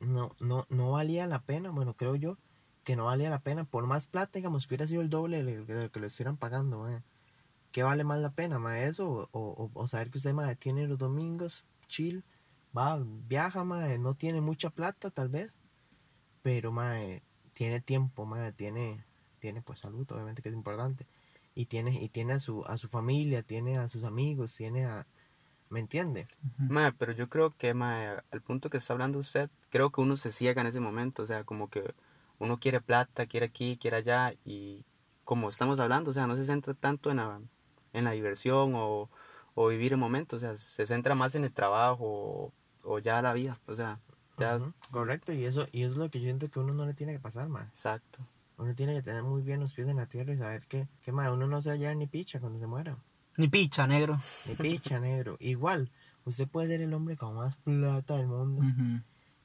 no, 0.01 0.36
no, 0.41 0.65
no 0.67 0.91
valía 0.91 1.27
la 1.27 1.39
pena, 1.39 1.70
bueno, 1.70 1.93
creo 1.93 2.15
yo, 2.17 2.38
que 2.84 2.98
no 2.98 3.05
valía 3.05 3.29
la 3.29 3.39
pena, 3.39 3.63
por 3.63 3.86
más 3.88 4.08
plata, 4.08 4.39
digamos, 4.39 4.67
que 4.67 4.74
hubiera 4.74 4.88
sido 4.88 5.01
el 5.01 5.10
doble 5.10 5.41
de 5.41 5.55
lo 5.60 5.65
que- 5.65 5.74
lo 5.74 5.89
que 5.89 6.00
le 6.01 6.08
estuvieran 6.08 6.36
pagando, 6.36 6.79
madre. 6.79 7.01
¿Qué 7.72 7.81
vale 7.84 8.03
más 8.03 8.20
la 8.20 8.31
pena, 8.31 8.60
madre, 8.60 8.88
eso? 8.88 9.29
O, 9.31 9.39
o, 9.39 9.72
o 9.74 9.88
saber 9.88 10.10
que 10.12 10.17
usted, 10.17 10.34
madre, 10.34 10.58
tiene 10.58 10.86
los 10.86 10.98
domingos, 10.98 11.63
chill, 11.88 12.25
va, 12.78 13.00
viaja, 13.04 13.63
madre, 13.63 13.98
no 13.98 14.16
tiene 14.16 14.42
mucha 14.42 14.70
plata, 14.70 15.10
tal 15.10 15.30
vez, 15.30 15.56
pero, 16.42 16.72
madre, 16.72 17.24
tiene 17.54 17.82
tiempo, 17.82 18.25
madre, 18.25 18.51
tiene, 18.51 19.06
tiene, 19.40 19.62
pues, 19.62 19.80
salud, 19.80 20.10
obviamente 20.12 20.42
que 20.42 20.50
es 20.50 20.56
importante, 20.56 21.08
y 21.54 21.66
tiene, 21.66 22.01
y 22.01 22.10
tiene 22.10 22.34
a 22.34 22.40
su, 22.40 22.63
a 22.66 22.78
su 22.78 22.88
familia, 22.88 23.44
tiene 23.44 23.78
a 23.78 23.88
sus 23.88 24.04
amigos, 24.04 24.56
tiene 24.56 24.86
a, 24.86 25.06
¿me 25.70 25.80
entiende? 25.80 26.28
Mae, 26.58 26.92
pero 26.94 27.12
yo 27.12 27.30
creo 27.30 27.56
que, 27.58 27.74
mae, 27.74 28.18
al 28.32 28.42
punto 28.42 28.70
que 28.70 28.78
está 28.78 28.94
hablando 28.94 29.20
usted, 29.20 29.50
creo 29.70 29.92
que 29.92 30.01
uno 30.01 30.16
se 30.16 30.32
ciega 30.32 30.62
en 30.62 30.68
ese 30.68 30.80
momento, 30.80 31.24
o 31.24 31.25
sea, 31.25 31.44
como 31.44 31.70
que 31.70 31.94
uno 32.40 32.60
quiere 32.60 32.82
plata, 32.82 33.25
quiere 33.25 33.48
aquí, 33.48 33.78
quiere 33.80 33.98
allá, 33.98 34.34
y 34.46 34.86
como 35.24 35.50
estamos 35.50 35.80
hablando, 35.80 36.12
o 36.12 36.13
sea, 36.13 36.28
no 36.28 36.36
se 36.36 36.46
centra 36.46 36.74
tanto 36.74 37.12
en 37.12 37.18
la, 37.18 37.42
en 37.94 38.04
la 38.06 38.12
diversión 38.12 38.74
o, 38.75 39.10
o 39.54 39.68
vivir 39.68 39.92
el 39.94 39.98
momento, 39.98 40.38
o 40.38 40.40
sea, 40.40 40.58
se 40.58 40.86
centra 40.86 41.16
más 41.16 41.36
en 41.36 41.44
el 41.44 41.54
trabajo 41.54 42.54
o, 42.83 43.00
ya 43.00 43.21
la 43.21 43.33
vida, 43.33 43.59
o 43.67 43.75
sea, 43.75 44.00
ya, 44.38 44.57
Ujú, 44.57 44.73
Correcto, 44.91 45.33
y 45.33 45.45
eso, 45.45 45.67
y 45.71 45.83
eso 45.83 45.91
es 45.91 45.97
lo 45.97 46.09
que 46.09 46.19
yo 46.19 46.25
siento 46.25 46.50
que 46.50 46.59
uno 46.59 46.73
no 46.73 46.85
le 46.85 46.93
tiene 46.93 47.13
que 47.13 47.19
pasar, 47.19 47.47
madre. 47.47 47.67
exacto, 47.69 48.19
Uno 48.57 48.73
tiene 48.75 48.93
que 48.93 49.01
tener 49.01 49.23
muy 49.23 49.41
bien 49.41 49.59
los 49.59 49.73
pies 49.73 49.88
en 49.88 49.97
la 49.97 50.05
tierra 50.07 50.33
y 50.33 50.38
saber 50.38 50.65
que, 50.67 50.88
que 51.01 51.11
madre, 51.11 51.31
uno 51.33 51.47
no 51.47 51.61
se 51.61 51.69
va 51.69 51.73
a 51.73 51.77
hallar 51.77 51.95
ni 51.95 52.07
picha 52.07 52.39
cuando 52.39 52.59
se 52.59 52.67
muera. 52.67 52.97
Ni 53.38 53.47
picha, 53.47 53.88
negro. 53.88 54.19
Ni 54.47 54.55
picha, 54.55 55.00
negro. 55.00 55.38
Igual, 55.39 55.91
usted 56.25 56.47
puede 56.47 56.67
ser 56.67 56.81
el 56.81 56.93
hombre 56.93 57.17
con 57.17 57.35
más 57.35 57.55
plata 57.57 58.17
del 58.17 58.27
mundo. 58.27 58.61
Ujú. 58.61 59.01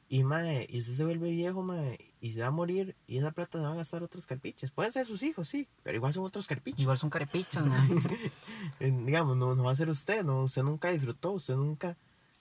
Y 0.09 0.23
madre, 0.23 0.67
y 0.69 0.81
usted 0.81 0.95
se 0.95 1.05
vuelve 1.05 1.31
viejo, 1.31 1.63
madre, 1.63 2.15
y 2.21 2.33
se 2.33 2.41
va 2.41 2.47
a 2.47 2.51
morir, 2.53 2.97
y 3.09 3.19
esa 3.19 3.33
plata 3.33 3.59
se 3.59 3.65
va 3.65 3.73
a 3.73 3.77
gastar 3.77 4.03
otros 4.05 4.25
carpiches. 4.25 4.71
Pueden 4.71 4.93
ser 4.93 5.05
sus 5.05 5.23
hijos, 5.25 5.49
sí, 5.49 5.69
pero 5.83 5.97
igual 5.97 6.13
son 6.13 6.25
otros 6.25 6.47
carpiches. 6.47 6.81
Igual 6.81 6.99
son 6.99 7.11
carepichas, 7.11 7.65
ma. 7.67 7.77
Eh, 8.81 8.91
digamos, 8.91 9.37
no, 9.37 9.55
no 9.55 9.65
va 9.65 9.73
a 9.73 9.77
ser 9.77 9.89
usted, 9.89 10.23
no, 10.25 10.45
usted 10.45 10.63
nunca 10.63 10.91
disfrutó, 10.91 11.33
usted 11.33 11.57
nunca, 11.57 11.97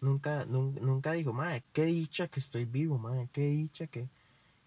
nunca, 0.06 0.46
nunca, 0.46 0.80
nunca 0.80 1.12
dijo, 1.14 1.34
madre, 1.34 1.64
qué 1.74 1.86
dicha 1.86 2.28
que 2.28 2.40
estoy 2.40 2.66
vivo, 2.66 2.98
madre, 2.98 3.28
qué 3.34 3.42
dicha 3.42 3.88
que, 3.88 4.08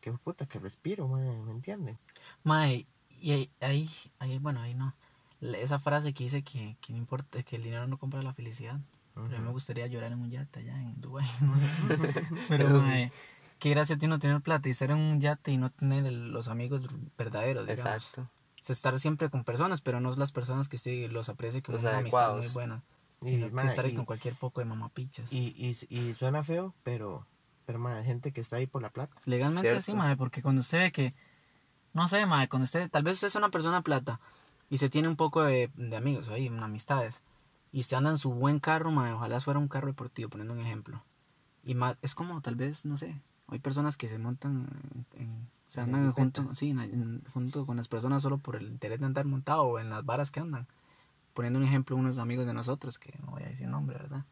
que 0.00 0.12
puta, 0.12 0.46
que 0.46 0.58
respiro, 0.58 1.08
madre, 1.08 1.30
¿me 1.40 1.52
entiende? 1.52 1.96
Mae, 2.44 2.86
y 3.20 3.32
ahí, 3.60 3.90
ahí, 4.18 4.38
bueno, 4.38 4.60
ahí 4.60 4.74
no. 4.74 4.94
Esa 5.40 5.78
frase 5.78 6.12
que 6.12 6.24
dice 6.24 6.42
que, 6.42 6.76
que 6.80 6.92
no 6.92 6.98
importa, 6.98 7.42
que 7.42 7.56
el 7.56 7.62
dinero 7.62 7.86
no 7.86 7.96
compra 7.96 8.22
la 8.22 8.34
felicidad. 8.34 8.80
A 9.16 9.20
mí 9.20 9.38
me 9.38 9.50
gustaría 9.50 9.86
llorar 9.86 10.12
en 10.12 10.20
un 10.20 10.30
yate 10.30 10.60
allá 10.60 10.76
en 10.80 11.00
Dubái. 11.00 11.26
no. 11.40 11.52
Pero, 12.48 12.70
mae, 12.80 13.10
qué 13.58 13.70
gracia 13.70 13.96
tiene 13.98 14.14
no 14.14 14.20
tener 14.20 14.40
plata 14.40 14.68
y 14.68 14.72
estar 14.72 14.90
en 14.90 14.98
un 14.98 15.20
yate 15.20 15.50
y 15.52 15.56
no 15.56 15.70
tener 15.70 16.06
el- 16.06 16.30
los 16.30 16.48
amigos 16.48 16.82
verdaderos, 17.16 17.66
digamos. 17.66 17.94
exacto, 17.94 18.28
sea, 18.62 18.72
estar 18.74 18.98
siempre 19.00 19.30
con 19.30 19.44
personas, 19.44 19.80
pero 19.80 20.00
no 20.00 20.12
las 20.14 20.30
personas 20.32 20.68
que 20.68 20.76
usted 20.76 21.10
los 21.10 21.28
aprecia 21.28 21.62
con 21.62 21.74
Los 21.74 21.82
una 21.84 21.98
amistad 21.98 22.36
muy 22.36 22.48
buena. 22.48 22.82
Y, 23.22 23.30
Sino 23.30 23.46
que 23.48 23.52
mae, 23.52 23.66
estar 23.68 23.84
ahí 23.84 23.92
y- 23.92 23.96
con 23.96 24.04
cualquier 24.04 24.34
poco 24.34 24.60
de 24.60 24.64
mamapichas. 24.66 25.32
Y, 25.32 25.54
y, 25.56 25.76
y 25.94 26.14
suena 26.14 26.44
feo, 26.44 26.74
pero, 26.84 27.26
pero 27.66 27.84
hay 27.88 28.04
gente 28.04 28.32
que 28.32 28.40
está 28.40 28.56
ahí 28.56 28.66
por 28.66 28.80
la 28.82 28.90
plata. 28.90 29.14
Legalmente 29.24 29.68
Cierto. 29.68 29.82
sí, 29.82 29.94
mae, 29.94 30.16
porque 30.16 30.40
cuando 30.42 30.60
usted 30.60 30.78
ve 30.78 30.92
que, 30.92 31.14
no 31.94 32.06
sé, 32.08 32.26
mae, 32.26 32.48
cuando 32.48 32.64
usted, 32.64 32.88
tal 32.90 33.02
vez 33.02 33.14
usted 33.14 33.28
es 33.28 33.34
una 33.36 33.50
persona 33.50 33.82
plata 33.82 34.20
y 34.70 34.78
se 34.78 34.88
tiene 34.88 35.08
un 35.08 35.16
poco 35.16 35.42
de, 35.42 35.70
de 35.76 35.96
amigos 35.96 36.28
ahí, 36.30 36.46
amistades, 36.48 37.22
y 37.72 37.80
usted 37.80 37.96
anda 37.96 38.10
en 38.10 38.18
su 38.18 38.30
buen 38.32 38.60
carro, 38.60 38.90
mae, 38.92 39.12
ojalá 39.12 39.40
fuera 39.40 39.58
un 39.58 39.68
carro 39.68 39.88
deportivo, 39.88 40.30
poniendo 40.30 40.54
un 40.54 40.60
ejemplo. 40.60 41.02
Y 41.64 41.74
más, 41.74 41.96
es 42.02 42.14
como 42.14 42.40
tal 42.40 42.54
vez, 42.54 42.84
no 42.86 42.96
sé, 42.98 43.20
hay 43.48 43.58
personas 43.58 43.96
que 43.96 44.08
se 44.08 44.18
montan 44.18 44.68
en, 45.14 45.22
en- 45.22 45.48
o 45.68 45.70
sea, 45.70 45.82
andan 45.84 46.12
junto, 46.12 46.54
sí, 46.54 46.70
en- 46.70 47.22
junto 47.34 47.66
con 47.66 47.76
las 47.76 47.88
personas 47.88 48.22
solo 48.22 48.38
por 48.38 48.56
el 48.56 48.68
interés 48.68 49.00
de 49.00 49.06
andar 49.06 49.26
montado 49.26 49.64
o 49.64 49.78
en 49.78 49.90
las 49.90 50.04
varas 50.04 50.30
que 50.30 50.40
andan. 50.40 50.66
Poniendo 51.38 51.60
un 51.60 51.64
ejemplo, 51.64 51.94
unos 51.94 52.18
amigos 52.18 52.46
de 52.46 52.52
nosotros, 52.52 52.98
que 52.98 53.16
no 53.24 53.30
voy 53.30 53.44
a 53.44 53.48
decir 53.48 53.68
nombre, 53.68 53.96
¿verdad? 53.96 54.24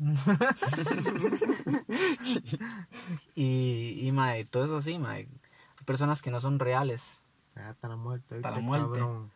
Y, 3.36 4.00
y 4.02 4.10
mae, 4.10 4.44
todo 4.46 4.64
eso 4.64 4.78
así, 4.78 4.98
mae. 4.98 5.28
Hay 5.78 5.84
personas 5.84 6.22
que 6.22 6.32
no 6.32 6.40
son 6.40 6.58
reales. 6.58 7.22
Ah, 7.54 7.70
está 7.70 7.86
la 7.86 7.94
muerte, 7.94 8.34
Está 8.34 8.50
la 8.50 8.56
ahorita, 8.56 8.66
muerte. 8.66 8.98
cabrón. 8.98 9.30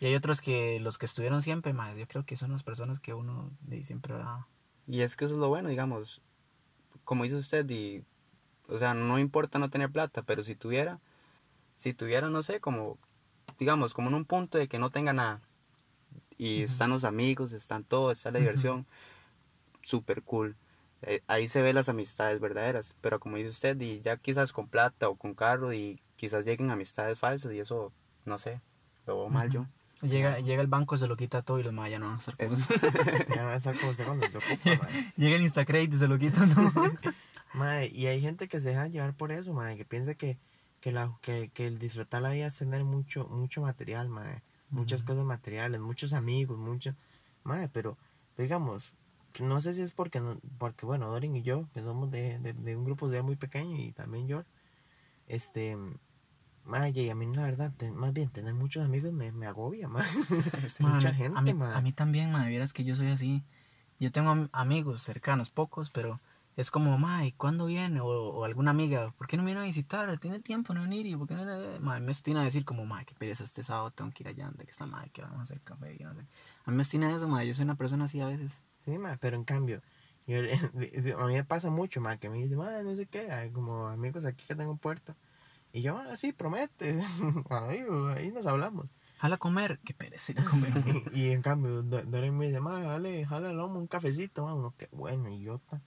Y 0.00 0.04
hay 0.04 0.14
otros 0.16 0.42
que 0.42 0.80
los 0.80 0.98
que 0.98 1.06
estuvieron 1.06 1.40
siempre, 1.40 1.72
mae, 1.72 1.98
yo 1.98 2.06
creo 2.06 2.26
que 2.26 2.36
son 2.36 2.52
las 2.52 2.62
personas 2.62 3.00
que 3.00 3.14
uno 3.14 3.50
de 3.62 3.82
siempre 3.82 4.12
va... 4.12 4.46
Y 4.86 5.00
es 5.00 5.16
que 5.16 5.24
eso 5.24 5.32
es 5.32 5.40
lo 5.40 5.48
bueno, 5.48 5.70
digamos, 5.70 6.20
como 7.04 7.24
dice 7.24 7.36
usted, 7.36 7.66
y, 7.70 8.04
o 8.68 8.76
sea, 8.76 8.92
no 8.92 9.18
importa 9.18 9.58
no 9.58 9.70
tener 9.70 9.90
plata, 9.90 10.20
pero 10.24 10.42
si 10.42 10.54
tuviera, 10.54 11.00
si 11.76 11.94
tuviera, 11.94 12.28
no 12.28 12.42
sé, 12.42 12.60
como, 12.60 12.98
digamos, 13.58 13.94
como 13.94 14.10
en 14.10 14.16
un 14.16 14.26
punto 14.26 14.58
de 14.58 14.68
que 14.68 14.78
no 14.78 14.90
tenga 14.90 15.14
nada, 15.14 15.40
y 16.40 16.62
están 16.62 16.88
los 16.88 17.04
amigos, 17.04 17.52
están 17.52 17.84
todo, 17.84 18.10
está 18.10 18.30
la 18.30 18.38
diversión, 18.38 18.86
súper 19.82 20.22
cool. 20.22 20.56
Eh, 21.02 21.20
ahí 21.26 21.48
se 21.48 21.60
ve 21.60 21.74
las 21.74 21.90
amistades 21.90 22.40
verdaderas, 22.40 22.94
pero 23.02 23.20
como 23.20 23.36
dice 23.36 23.50
usted, 23.50 23.78
y 23.78 24.00
ya 24.00 24.16
quizás 24.16 24.54
con 24.54 24.66
plata 24.66 25.10
o 25.10 25.16
con 25.16 25.34
carro, 25.34 25.74
y 25.74 26.00
quizás 26.16 26.46
lleguen 26.46 26.70
amistades 26.70 27.18
falsas, 27.18 27.52
y 27.52 27.58
eso, 27.58 27.92
no 28.24 28.38
sé, 28.38 28.62
lo 29.06 29.18
veo 29.18 29.28
mal 29.28 29.50
yo. 29.50 29.66
Llega, 30.00 30.40
llega 30.40 30.62
el 30.62 30.68
banco, 30.68 30.96
se 30.96 31.06
lo 31.06 31.14
quita 31.14 31.42
todo 31.42 31.58
y 31.58 31.62
los 31.62 31.74
mae 31.74 31.90
ya 31.90 31.98
no 31.98 32.06
van 32.06 32.14
a 32.14 32.18
estar 32.18 32.34
con 32.34 32.48
Ya 33.28 33.42
no 33.42 33.48
va 33.48 33.52
a 33.52 33.56
estar 33.56 33.76
como 33.76 33.90
usted 33.90 34.06
cuando 34.06 34.26
se 34.26 34.38
ocupa, 34.38 34.54
mae. 34.82 35.12
Llega 35.18 35.36
el 35.36 35.42
Instacredit 35.42 35.92
y 35.92 35.98
se 35.98 36.08
lo 36.08 36.18
quitan 36.18 36.54
todo. 36.54 36.72
Mae, 37.52 37.88
y 37.88 38.06
hay 38.06 38.22
gente 38.22 38.48
que 38.48 38.62
se 38.62 38.70
deja 38.70 38.86
llevar 38.86 39.12
por 39.12 39.30
eso, 39.30 39.52
mae, 39.52 39.76
que 39.76 39.84
piensa 39.84 40.14
que, 40.14 40.38
que, 40.80 40.90
la, 40.90 41.14
que, 41.20 41.50
que 41.52 41.66
el 41.66 41.78
disfrutar 41.78 42.22
la 42.22 42.30
vida 42.30 42.46
es 42.46 42.56
tener 42.56 42.82
mucho, 42.84 43.28
mucho 43.28 43.60
material, 43.60 44.08
mae. 44.08 44.42
Muchas 44.70 45.02
cosas 45.02 45.24
materiales, 45.24 45.80
muchos 45.80 46.12
amigos, 46.12 46.58
mucho. 46.58 46.94
Mae, 47.44 47.68
pero, 47.68 47.96
digamos, 48.38 48.94
no 49.40 49.60
sé 49.60 49.74
si 49.74 49.82
es 49.82 49.90
porque, 49.90 50.20
no- 50.20 50.38
porque 50.58 50.86
bueno, 50.86 51.08
Dorin 51.08 51.34
y 51.36 51.42
yo, 51.42 51.68
que 51.72 51.80
somos 51.82 52.10
de, 52.10 52.38
de, 52.38 52.52
de 52.52 52.76
un 52.76 52.84
grupo 52.84 53.08
de 53.08 53.22
muy 53.22 53.36
pequeño 53.36 53.76
y 53.76 53.92
también 53.92 54.28
yo, 54.28 54.44
este, 55.26 55.76
mae, 56.64 56.90
y 56.94 57.08
a 57.10 57.14
mí 57.14 57.26
la 57.34 57.42
verdad, 57.44 57.72
más 57.94 58.12
bien 58.12 58.28
tener 58.30 58.54
muchos 58.54 58.84
amigos 58.84 59.12
me, 59.12 59.32
me 59.32 59.46
agobia. 59.46 59.88
Mae, 59.88 60.06
Mucha 60.80 61.12
gente, 61.14 61.38
a 61.38 61.42
mí, 61.42 61.52
mae. 61.54 61.74
a 61.76 61.80
mí 61.80 61.92
también, 61.92 62.32
mae, 62.32 62.48
vieras 62.48 62.72
que 62.72 62.84
yo 62.84 62.96
soy 62.96 63.08
así. 63.08 63.42
Yo 63.98 64.10
tengo 64.12 64.30
am- 64.30 64.48
amigos 64.52 65.02
cercanos, 65.02 65.50
pocos, 65.50 65.90
pero 65.90 66.20
es 66.60 66.70
como, 66.70 66.96
mae, 66.98 67.34
¿cuándo 67.36 67.66
viene? 67.66 68.00
O, 68.00 68.06
o 68.06 68.44
alguna 68.44 68.70
amiga, 68.70 69.12
¿por 69.18 69.26
qué 69.26 69.36
no 69.36 69.44
viene 69.44 69.60
a 69.60 69.64
visitar? 69.64 70.16
¿Tiene 70.18 70.40
tiempo 70.40 70.74
no 70.74 70.82
venir? 70.82 71.06
¿Y 71.06 71.16
por 71.16 71.26
qué 71.26 71.34
no 71.34 71.44
viene? 71.44 71.78
Mae, 71.80 72.00
me 72.00 72.10
ostina 72.12 72.40
a 72.42 72.44
decir 72.44 72.64
como, 72.64 72.84
mae, 72.86 73.04
qué 73.04 73.14
pereza 73.14 73.44
este 73.44 73.62
sábado, 73.62 73.90
tengo 73.90 74.10
que 74.12 74.22
ir 74.22 74.28
allá, 74.28 74.50
de 74.56 74.64
que 74.64 74.70
está 74.70 74.86
mae, 74.86 75.10
que 75.10 75.22
vamos 75.22 75.38
a 75.40 75.42
hacer 75.42 75.60
café. 75.62 75.96
y 75.98 76.02
no 76.04 76.14
sé. 76.14 76.20
A 76.64 76.70
mí 76.70 76.76
me 76.76 76.82
ostina 76.82 77.14
eso, 77.14 77.26
mae, 77.28 77.46
yo 77.46 77.54
soy 77.54 77.64
una 77.64 77.76
persona 77.76 78.04
así 78.04 78.20
a 78.20 78.26
veces. 78.26 78.62
Sí, 78.84 78.96
ma, 78.98 79.16
pero 79.20 79.36
en 79.36 79.44
cambio, 79.44 79.82
yo- 80.26 80.38
a 81.18 81.26
mí 81.26 81.32
me 81.34 81.44
pasa 81.44 81.70
mucho, 81.70 82.00
ma, 82.00 82.16
que 82.18 82.28
me 82.28 82.36
dicen, 82.36 82.58
ma, 82.58 82.82
no 82.82 82.94
sé 82.96 83.06
qué, 83.06 83.30
hay 83.30 83.50
como 83.50 83.88
amigos 83.88 84.24
aquí 84.24 84.44
que 84.46 84.54
tengo 84.54 84.72
en 84.72 84.78
Puerto. 84.78 85.16
Y 85.72 85.82
yo, 85.82 85.96
ah, 85.96 86.16
sí, 86.16 86.32
promete. 86.32 87.00
ahí, 87.50 87.84
ahí 88.16 88.30
nos 88.32 88.44
hablamos. 88.46 88.86
Jala 89.18 89.34
a 89.34 89.38
comer, 89.38 89.78
qué 89.84 89.92
pereza 89.94 90.32
ir 90.32 90.40
a 90.40 90.44
comer. 90.44 90.72
Y, 91.14 91.20
y 91.20 91.30
en 91.32 91.42
cambio, 91.42 91.82
Do- 91.82 92.02
Doreen 92.04 92.36
me 92.36 92.46
dice, 92.46 92.58
ma, 92.60 92.80
dale, 92.82 93.24
jala 93.26 93.50
el 93.50 93.56
lomo, 93.56 93.78
un 93.78 93.86
cafecito, 93.86 94.44
ma, 94.44 94.54
uno, 94.54 94.74
qué 94.78 94.88
bueno, 94.92 95.28
idiota. 95.28 95.80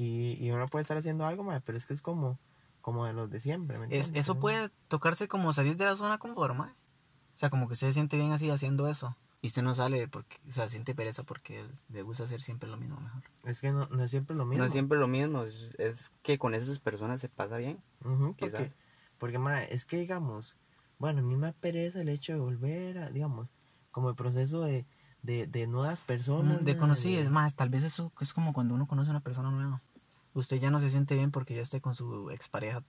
Y, 0.00 0.36
y 0.42 0.52
uno 0.52 0.68
puede 0.68 0.82
estar 0.82 0.96
haciendo 0.96 1.26
algo, 1.26 1.42
ma, 1.42 1.58
pero 1.58 1.76
es 1.76 1.84
que 1.84 1.92
es 1.92 2.00
como, 2.00 2.38
como 2.80 3.04
de 3.04 3.12
los 3.14 3.28
de 3.30 3.40
siempre, 3.40 3.78
¿me 3.80 3.86
Es- 3.98 4.12
eso 4.14 4.34
¿no? 4.34 4.40
puede 4.40 4.70
tocarse 4.86 5.26
como 5.26 5.52
salir 5.52 5.76
de 5.76 5.86
la 5.86 5.96
zona 5.96 6.18
confort, 6.18 6.54
mae. 6.56 6.70
O 6.70 7.38
sea, 7.38 7.50
como 7.50 7.66
que 7.66 7.74
usted 7.74 7.88
se 7.88 7.94
siente 7.94 8.16
bien 8.16 8.30
así 8.30 8.48
haciendo 8.48 8.86
eso. 8.88 9.16
Y 9.42 9.48
usted 9.48 9.62
no 9.62 9.74
sale 9.74 10.06
porque, 10.06 10.36
o 10.48 10.52
sea, 10.52 10.68
siente 10.68 10.94
pereza 10.94 11.24
porque 11.24 11.64
le 11.88 12.02
gusta 12.02 12.24
hacer 12.24 12.42
siempre 12.42 12.68
lo 12.68 12.76
mismo 12.76 13.00
mejor. 13.00 13.22
Es 13.44 13.60
que 13.60 13.72
no, 13.72 13.86
no 13.86 14.04
es 14.04 14.10
siempre 14.12 14.36
lo 14.36 14.44
mismo. 14.44 14.58
No 14.58 14.66
es 14.66 14.72
siempre 14.72 14.98
lo 15.00 15.08
mismo, 15.08 15.42
es, 15.42 15.74
es 15.78 16.12
que 16.22 16.38
con 16.38 16.54
esas 16.54 16.78
personas 16.78 17.20
se 17.20 17.28
pasa 17.28 17.56
bien. 17.56 17.82
Ujú, 18.04 18.34
Quizás. 18.36 18.60
porque, 18.60 18.74
porque 19.18 19.38
ma, 19.38 19.62
es 19.64 19.84
que 19.84 19.96
digamos, 19.98 20.56
bueno, 20.98 21.20
a 21.20 21.22
mí 21.22 21.36
me 21.36 21.52
pereza 21.52 22.00
el 22.00 22.08
hecho 22.08 22.32
de 22.34 22.38
volver 22.38 22.98
a, 22.98 23.10
digamos, 23.10 23.48
como 23.90 24.10
el 24.10 24.14
proceso 24.16 24.60
de, 24.62 24.86
de, 25.22 25.46
de 25.48 25.66
nuevas 25.68 26.00
personas. 26.00 26.64
De 26.64 26.74
ma, 26.74 26.80
conocer, 26.80 27.12
de- 27.12 27.22
es 27.22 27.30
más, 27.30 27.54
tal 27.54 27.68
vez 27.68 27.82
eso 27.84 28.12
es 28.20 28.32
como 28.32 28.52
cuando 28.52 28.74
uno 28.74 28.86
conoce 28.88 29.10
a 29.10 29.12
una 29.12 29.20
persona 29.22 29.50
nueva. 29.52 29.82
Usted 30.34 30.58
ya 30.58 30.70
no 30.70 30.80
se 30.80 30.90
siente 30.90 31.14
bien 31.16 31.30
porque 31.30 31.54
ya 31.54 31.62
esté 31.62 31.80
con 31.80 31.94
su 31.94 32.30
expareja, 32.30 32.82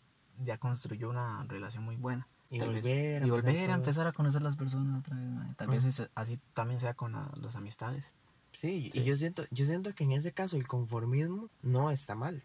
ya 0.43 0.57
construyó 0.57 1.09
una 1.09 1.43
relación 1.45 1.83
muy 1.83 1.95
buena. 1.95 2.27
Y 2.51 2.57
vez. 2.59 2.67
volver 2.67 3.23
a 3.23 3.25
y 3.27 3.29
empezar 3.29 3.29
volver 3.29 3.69
a 3.69 3.73
empezar 3.75 4.07
a 4.07 4.11
conocer 4.11 4.41
las 4.41 4.55
personas 4.55 4.99
otra 4.99 5.15
vez, 5.15 5.29
mae. 5.29 5.53
Tal 5.55 5.67
vez 5.67 5.79
Ujú. 5.79 5.89
es- 5.89 6.09
así 6.15 6.39
también 6.53 6.79
sea 6.79 6.95
con 6.95 7.11
la- 7.11 7.31
las 7.35 7.55
amistades. 7.55 8.15
Sí, 8.53 8.89
Sí. 8.91 8.99
y 8.99 9.03
yo 9.03 9.15
siento, 9.17 9.43
yo 9.51 9.65
siento 9.65 9.93
que 9.93 10.03
en 10.03 10.13
ese 10.13 10.31
caso 10.33 10.57
el 10.57 10.65
conformismo 10.67 11.49
no 11.61 11.91
está 11.91 12.15
mal. 12.15 12.43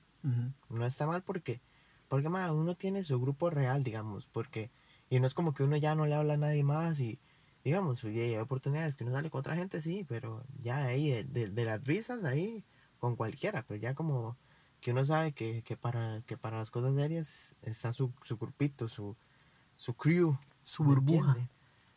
No 0.71 0.85
está 0.87 1.07
mal 1.07 1.23
porque, 1.23 1.61
porque 2.09 2.29
ma, 2.29 2.51
uno 2.53 2.75
tiene 2.77 3.03
su 3.05 3.21
grupo 3.21 3.49
real, 3.51 3.83
digamos, 3.85 4.27
porque, 4.27 4.71
y 5.11 5.21
no 5.21 5.27
es 5.27 5.35
como 5.35 5.53
que 5.55 5.63
uno 5.65 5.77
ya 5.77 5.95
no 5.95 6.07
le 6.07 6.15
habla 6.15 6.35
a 6.35 6.39
nadie 6.39 6.65
más 6.65 6.99
y, 7.01 7.19
digamos, 7.65 8.01
pues, 8.03 8.15
hay 8.17 8.37
oportunidades 8.37 8.95
que 8.95 9.05
uno 9.05 9.13
sale 9.15 9.29
con 9.31 9.41
otra 9.41 9.55
gente, 9.57 9.81
sí, 9.83 10.05
pero 10.09 10.43
ya 10.63 10.85
ahí, 10.85 11.11
de, 11.11 11.25
de, 11.25 11.49
de 11.49 11.65
las 11.65 11.87
risas 11.87 12.25
ahí, 12.25 12.65
con 12.99 13.17
cualquiera, 13.17 13.65
pero 13.67 13.79
ya 13.81 13.95
como 13.95 14.37
que 14.85 14.91
uno 14.93 15.03
sabe 15.03 15.33
que, 15.33 15.63
que 15.63 15.79
para, 15.79 16.21
que 16.27 16.37
para 16.37 16.59
las 16.59 16.71
cosas 16.71 16.95
serias 16.95 17.55
está 17.63 17.95
su, 17.95 18.13
su 18.23 18.37
grupito, 18.37 18.87
su, 18.87 19.17
su 19.77 19.95
crew. 19.95 20.37
Su 20.63 20.83
¿me 20.83 20.91
burbuja. 20.91 21.37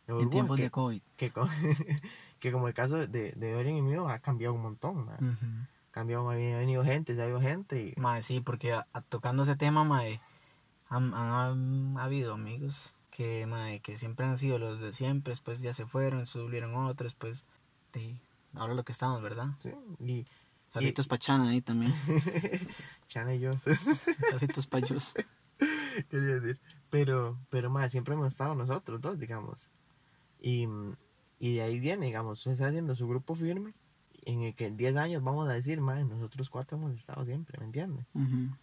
La 0.06 0.14
En 0.14 0.14
burbuja 0.14 0.30
tiempos 0.30 0.56
que, 0.56 0.62
de 0.62 0.70
COVID. 0.70 1.02
que, 1.18 1.32
que 2.40 2.50
como 2.50 2.66
el 2.66 2.72
caso 2.72 2.96
de, 3.06 3.32
de 3.32 3.52
Dorian 3.52 3.76
y 3.76 3.82
mío 3.82 4.08
ha 4.08 4.18
cambiado 4.20 4.54
un 4.54 4.62
montón. 4.62 5.00
Ujú. 5.00 5.06
Ha 5.10 5.90
cambiado, 5.90 6.30
ha 6.30 6.34
venido 6.34 6.82
gente, 6.82 7.14
se 7.14 7.22
ha 7.22 7.28
ido 7.28 7.42
gente 7.42 7.82
y... 7.94 8.00
Mae, 8.00 8.22
sí, 8.22 8.40
porque 8.40 8.72
a- 8.72 8.86
a- 8.94 9.02
tocando 9.02 9.42
ese 9.42 9.54
tema, 9.56 9.84
mae, 9.84 10.18
han, 10.88 11.12
han- 11.12 11.94
han 11.94 11.98
habido 11.98 12.32
amigos 12.32 12.94
que, 13.10 13.44
mae, 13.46 13.80
que 13.80 13.98
siempre 13.98 14.24
han 14.24 14.38
sido 14.38 14.58
los 14.58 14.80
de 14.80 14.94
siempre, 14.94 15.32
después 15.32 15.60
ya 15.60 15.74
se 15.74 15.84
fueron, 15.84 16.20
después 16.20 16.42
volvieron 16.42 16.74
otros, 16.74 17.12
después 17.12 17.44
de 17.92 18.16
ahora 18.54 18.72
lo 18.72 18.84
que 18.84 18.92
estamos, 18.92 19.20
¿verdad? 19.20 19.48
Sí, 19.58 19.72
y 19.98 20.26
Saluditos 20.72 21.06
pa' 21.06 21.18
Chana 21.18 21.48
ahí 21.48 21.60
también. 21.60 21.92
Chana 23.08 23.34
y 23.34 23.40
yo, 23.40 23.52
Saluditos 24.30 24.66
pa' 24.66 24.80
Yus. 24.80 25.14
quería 26.08 26.40
decir. 26.40 26.60
Pero, 26.90 27.38
pero 27.50 27.70
más, 27.70 27.90
siempre 27.90 28.14
hemos 28.14 28.28
estado 28.28 28.54
nosotros 28.54 29.00
dos, 29.00 29.18
digamos. 29.18 29.68
Y, 30.40 30.66
y 31.38 31.56
de 31.56 31.62
ahí 31.62 31.80
viene, 31.80 32.06
digamos, 32.06 32.40
se 32.42 32.52
está 32.52 32.68
haciendo 32.68 32.94
su 32.94 33.08
grupo 33.08 33.34
firme, 33.34 33.74
en 34.24 34.42
el 34.42 34.54
que 34.54 34.66
en 34.66 34.76
10 34.76 34.96
años 34.96 35.22
vamos 35.22 35.48
a 35.48 35.52
decir, 35.52 35.80
más, 35.80 36.04
nosotros 36.06 36.48
cuatro 36.50 36.76
hemos 36.76 36.94
estado 36.94 37.24
siempre, 37.24 37.58
¿me 37.58 37.66
entiendes? 37.66 38.06
Ujú. 38.14 38.54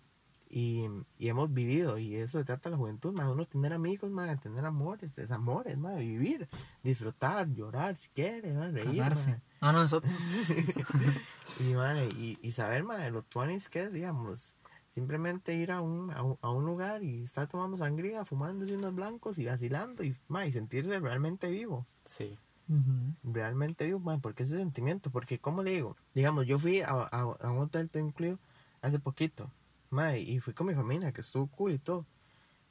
Y, 0.49 0.85
y 1.17 1.27
hemos 1.27 1.53
vivido, 1.53 1.97
y 1.97 2.15
eso 2.15 2.37
se 2.37 2.45
trata 2.45 2.69
de 2.69 2.75
la 2.75 2.77
juventud, 2.77 3.13
más 3.13 3.27
uno 3.27 3.45
tener 3.45 3.73
amigos, 3.73 4.11
más 4.11 4.39
tener 4.39 4.63
amores, 4.63 5.15
desamores, 5.15 5.77
más 5.77 5.97
vivir, 5.97 6.47
disfrutar, 6.83 7.51
llorar 7.51 7.95
si 7.95 8.09
quiere, 8.09 8.53
más 8.53 8.71
reír, 8.71 9.01
mae. 9.01 9.41
Ah, 9.59 9.71
no, 9.71 9.81
nosotros. 9.83 10.11
Y, 11.57 11.73
mae, 11.73 12.07
y, 12.09 12.37
y 12.41 12.51
saber, 12.51 12.83
mae, 12.83 13.11
los 13.11 13.25
tuanis 13.27 13.69
que 13.69 13.83
es, 13.83 13.93
digamos, 13.93 14.55
simplemente 14.89 15.55
ir 15.55 15.71
a 15.71 15.81
un, 15.81 16.11
a 16.11 16.21
un, 16.21 16.37
a 16.41 16.51
un 16.51 16.65
lugar 16.65 17.01
y 17.01 17.23
estar 17.23 17.47
tomando 17.47 17.77
sangría, 17.77 18.25
fumándose 18.25 18.75
unos 18.75 18.93
blancos 18.93 19.39
y 19.39 19.45
vacilando 19.45 20.03
y, 20.03 20.15
mae, 20.27 20.49
y 20.49 20.51
sentirse 20.51 20.99
realmente 20.99 21.49
vivo. 21.49 21.87
Sí. 22.03 22.37
Realmente 23.23 23.85
vivo, 23.85 23.99
mae, 23.99 24.19
porque 24.19 24.43
ese 24.43 24.57
sentimiento, 24.57 25.11
porque, 25.11 25.39
¿cómo 25.39 25.63
le 25.63 25.71
digo? 25.71 25.95
Digamos, 26.13 26.45
yo 26.45 26.59
fui 26.59 26.81
a, 26.81 26.89
a, 26.89 27.21
a 27.21 27.51
un 27.51 27.59
hotel 27.59 27.89
todo 27.89 28.03
incluido 28.03 28.37
hace 28.81 28.99
poquito, 28.99 29.49
mae, 29.95 30.19
y 30.21 30.39
fui 30.39 30.53
con 30.53 30.67
mi 30.67 30.75
familia, 30.75 31.11
que 31.11 31.21
estuvo 31.21 31.47
cool 31.47 31.71
y 31.73 31.79
todo. 31.79 32.05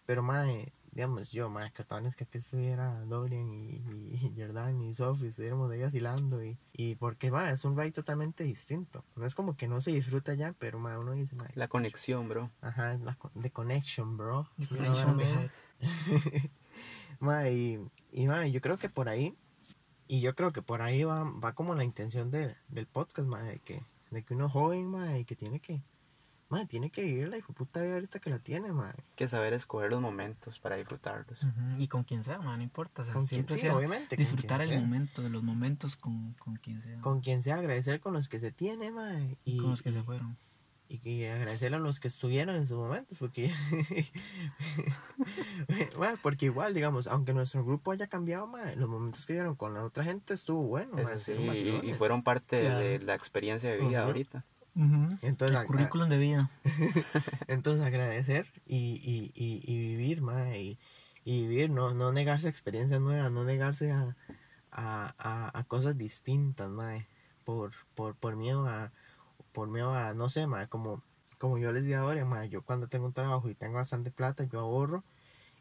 Pero, 0.07 0.23
mae, 0.23 0.73
digamos, 0.93 1.33
yo, 1.33 1.49
mae, 1.51 1.73
que 1.73 1.83
es 2.07 2.15
que 2.15 2.25
aquí 2.25 2.39
estuviera 2.39 3.01
Dorian 3.07 3.49
y, 3.53 3.71
y, 3.77 4.33
y 4.37 4.41
Jordan 4.41 4.81
y 4.83 4.95
Sophie, 4.95 5.29
estuviéramos 5.29 5.69
ahí 5.73 5.81
vacilando 5.81 6.45
y, 6.45 6.57
y 6.73 6.95
porque, 6.95 7.31
mae, 7.33 7.53
es 7.53 7.65
un 7.65 7.77
ride 7.77 7.91
totalmente 7.91 8.45
distinto. 8.45 9.03
No 9.17 9.27
es 9.27 9.35
como 9.35 9.57
que 9.57 9.67
no 9.67 9.81
se 9.81 9.91
disfruta 9.91 10.35
ya, 10.35 10.55
pero, 10.59 10.79
mae, 10.79 10.97
uno 10.99 11.13
dice, 11.13 11.35
mae, 11.37 11.49
La 11.55 11.67
conexión, 11.69 12.29
bro. 12.29 12.51
ajá, 12.61 12.97
la 12.99 13.15
con- 13.17 13.33
the 13.43 13.51
connection, 13.51 14.17
bro. 14.17 14.49
The 14.59 14.67
connection 14.69 15.17
what 15.17 15.23
I 15.23 15.25
mean? 15.25 15.51
behind. 15.81 16.51
Ma, 17.21 17.49
y, 17.49 17.79
y 18.13 18.27
ma, 18.27 18.47
yo 18.47 18.61
creo 18.61 18.79
que 18.79 18.89
por 18.89 19.09
ahí, 19.09 19.37
y 20.07 20.21
yo 20.21 20.35
creo 20.35 20.53
que 20.53 20.63
por 20.63 20.83
ahí 20.83 21.05
va, 21.05 21.25
va 21.25 21.55
como 21.55 21.75
la 21.75 21.85
intención 21.85 22.31
de- 22.31 22.55
del 22.69 22.87
podcast, 22.87 23.27
ma, 23.29 23.41
de 23.43 23.59
que, 23.61 23.83
de 24.11 24.23
que 24.23 24.35
uno 24.35 24.47
es 24.47 24.53
joven, 24.53 24.87
ma, 24.91 25.19
y 25.19 25.25
que 25.25 25.35
tiene 25.35 25.61
que, 25.61 25.83
Mae, 26.55 26.67
tiene 26.67 26.91
que 26.91 27.03
vivir 27.03 27.29
la 27.29 27.39
puta 27.39 27.83
vida 27.83 27.95
ahorita 27.95 28.21
que 28.21 28.31
la 28.31 28.39
tiene. 28.39 28.69
Hay 28.69 28.93
que 29.17 29.27
saber 29.27 29.55
escoger 29.55 29.91
los 29.91 30.01
momentos 30.01 30.61
para 30.61 30.77
disfrutarlos. 30.77 31.41
Y 31.79 31.89
con 31.89 32.05
quien 32.05 32.23
sea, 32.23 32.39
man, 32.39 32.59
no 32.59 32.63
importa. 32.63 33.03
o 33.03 33.05
sea, 33.05 33.13
Con 33.13 33.27
quien 33.27 33.45
sea 33.49 33.75
obviamente. 33.77 34.15
disfrutar 34.17 34.61
el 34.61 34.71
sea. 34.71 34.79
momento, 34.79 35.23
de 35.23 35.31
los 35.31 35.43
momentos 35.43 35.97
con, 35.97 36.35
con 36.35 36.55
quien 36.57 36.81
sea. 36.81 37.01
Con 37.01 37.21
quien 37.23 37.43
sea, 37.43 37.57
agradecer 37.57 37.99
con 37.99 38.13
los 38.13 38.29
que 38.29 38.39
se 38.39 38.53
tiene, 38.53 38.93
mae. 38.93 39.37
Y, 39.45 39.59
con 39.59 39.71
los 39.71 39.83
que 39.83 39.91
se 39.91 40.01
fueron. 40.05 40.37
y 40.89 41.25
agradecer 41.25 41.75
a 41.75 41.81
los 41.81 41.99
que 41.99 42.07
estuvieron 42.07 42.55
en 42.55 42.69
sus 42.69 42.77
momentos, 42.79 43.19
porque. 43.19 43.49
Mae, 45.99 46.17
porque 46.23 46.47
igual, 46.47 46.75
digamos, 46.75 47.07
aunque 47.07 47.33
nuestro 47.33 47.65
grupo 47.65 47.91
haya 47.91 48.07
cambiado, 48.07 48.47
mae, 48.47 48.77
los 48.77 48.89
momentos 48.89 49.27
que 49.27 49.33
vieron 49.33 49.55
con 49.57 49.75
la 49.75 49.85
otra 49.85 50.05
gente 50.05 50.35
estuvo 50.35 50.63
bueno, 50.63 50.97
sí, 51.19 51.33
y, 51.83 51.95
fueron 51.95 52.23
parte 52.23 52.61
Claro. 52.61 52.79
de 52.79 52.99
la 53.01 53.15
experiencia 53.15 53.71
de 53.71 53.79
vida 53.79 54.05
ahorita. 54.05 54.45
Entonces, 55.23 55.57
el 55.57 55.67
currículum 55.67 56.09
de 56.09 56.19
vida. 56.19 56.51
Entonces 57.49 57.85
agradecer 57.85 58.47
y, 58.67 59.01
y, 59.03 59.33
y, 59.35 59.63
y 59.65 59.79
vivir, 59.79 60.21
mae, 60.21 60.61
y, 60.63 60.79
y 61.25 61.47
vivir, 61.47 61.71
no, 61.71 61.95
no 61.95 62.13
negarse 62.13 62.49
a 62.49 62.51
experiencias 62.51 63.01
nuevas, 63.01 63.31
no 63.31 63.45
negarse 63.45 63.93
a, 63.93 64.17
a, 64.73 65.15
a, 65.19 65.59
a 65.59 65.65
cosas 65.65 65.97
distintas, 65.97 66.69
mae, 66.71 67.07
por, 67.45 67.73
por, 67.95 68.17
por 68.17 68.37
miedo 68.37 68.67
a, 68.67 68.93
por 69.53 69.69
miedo 69.69 69.95
a, 69.95 70.13
no 70.15 70.29
sé, 70.29 70.47
mae, 70.47 70.69
como, 70.69 71.03
como 71.39 71.59
yo 71.59 71.71
les 71.73 71.87
digo 71.87 71.99
ahora, 71.99 72.25
mae, 72.25 72.49
yo 72.49 72.63
cuando 72.63 72.89
tengo 72.89 73.07
un 73.07 73.13
trabajo 73.13 73.49
y 73.49 73.55
tengo 73.55 73.75
bastante 73.77 74.11
plata, 74.11 74.45
yo 74.45 74.59
ahorro, 74.61 75.05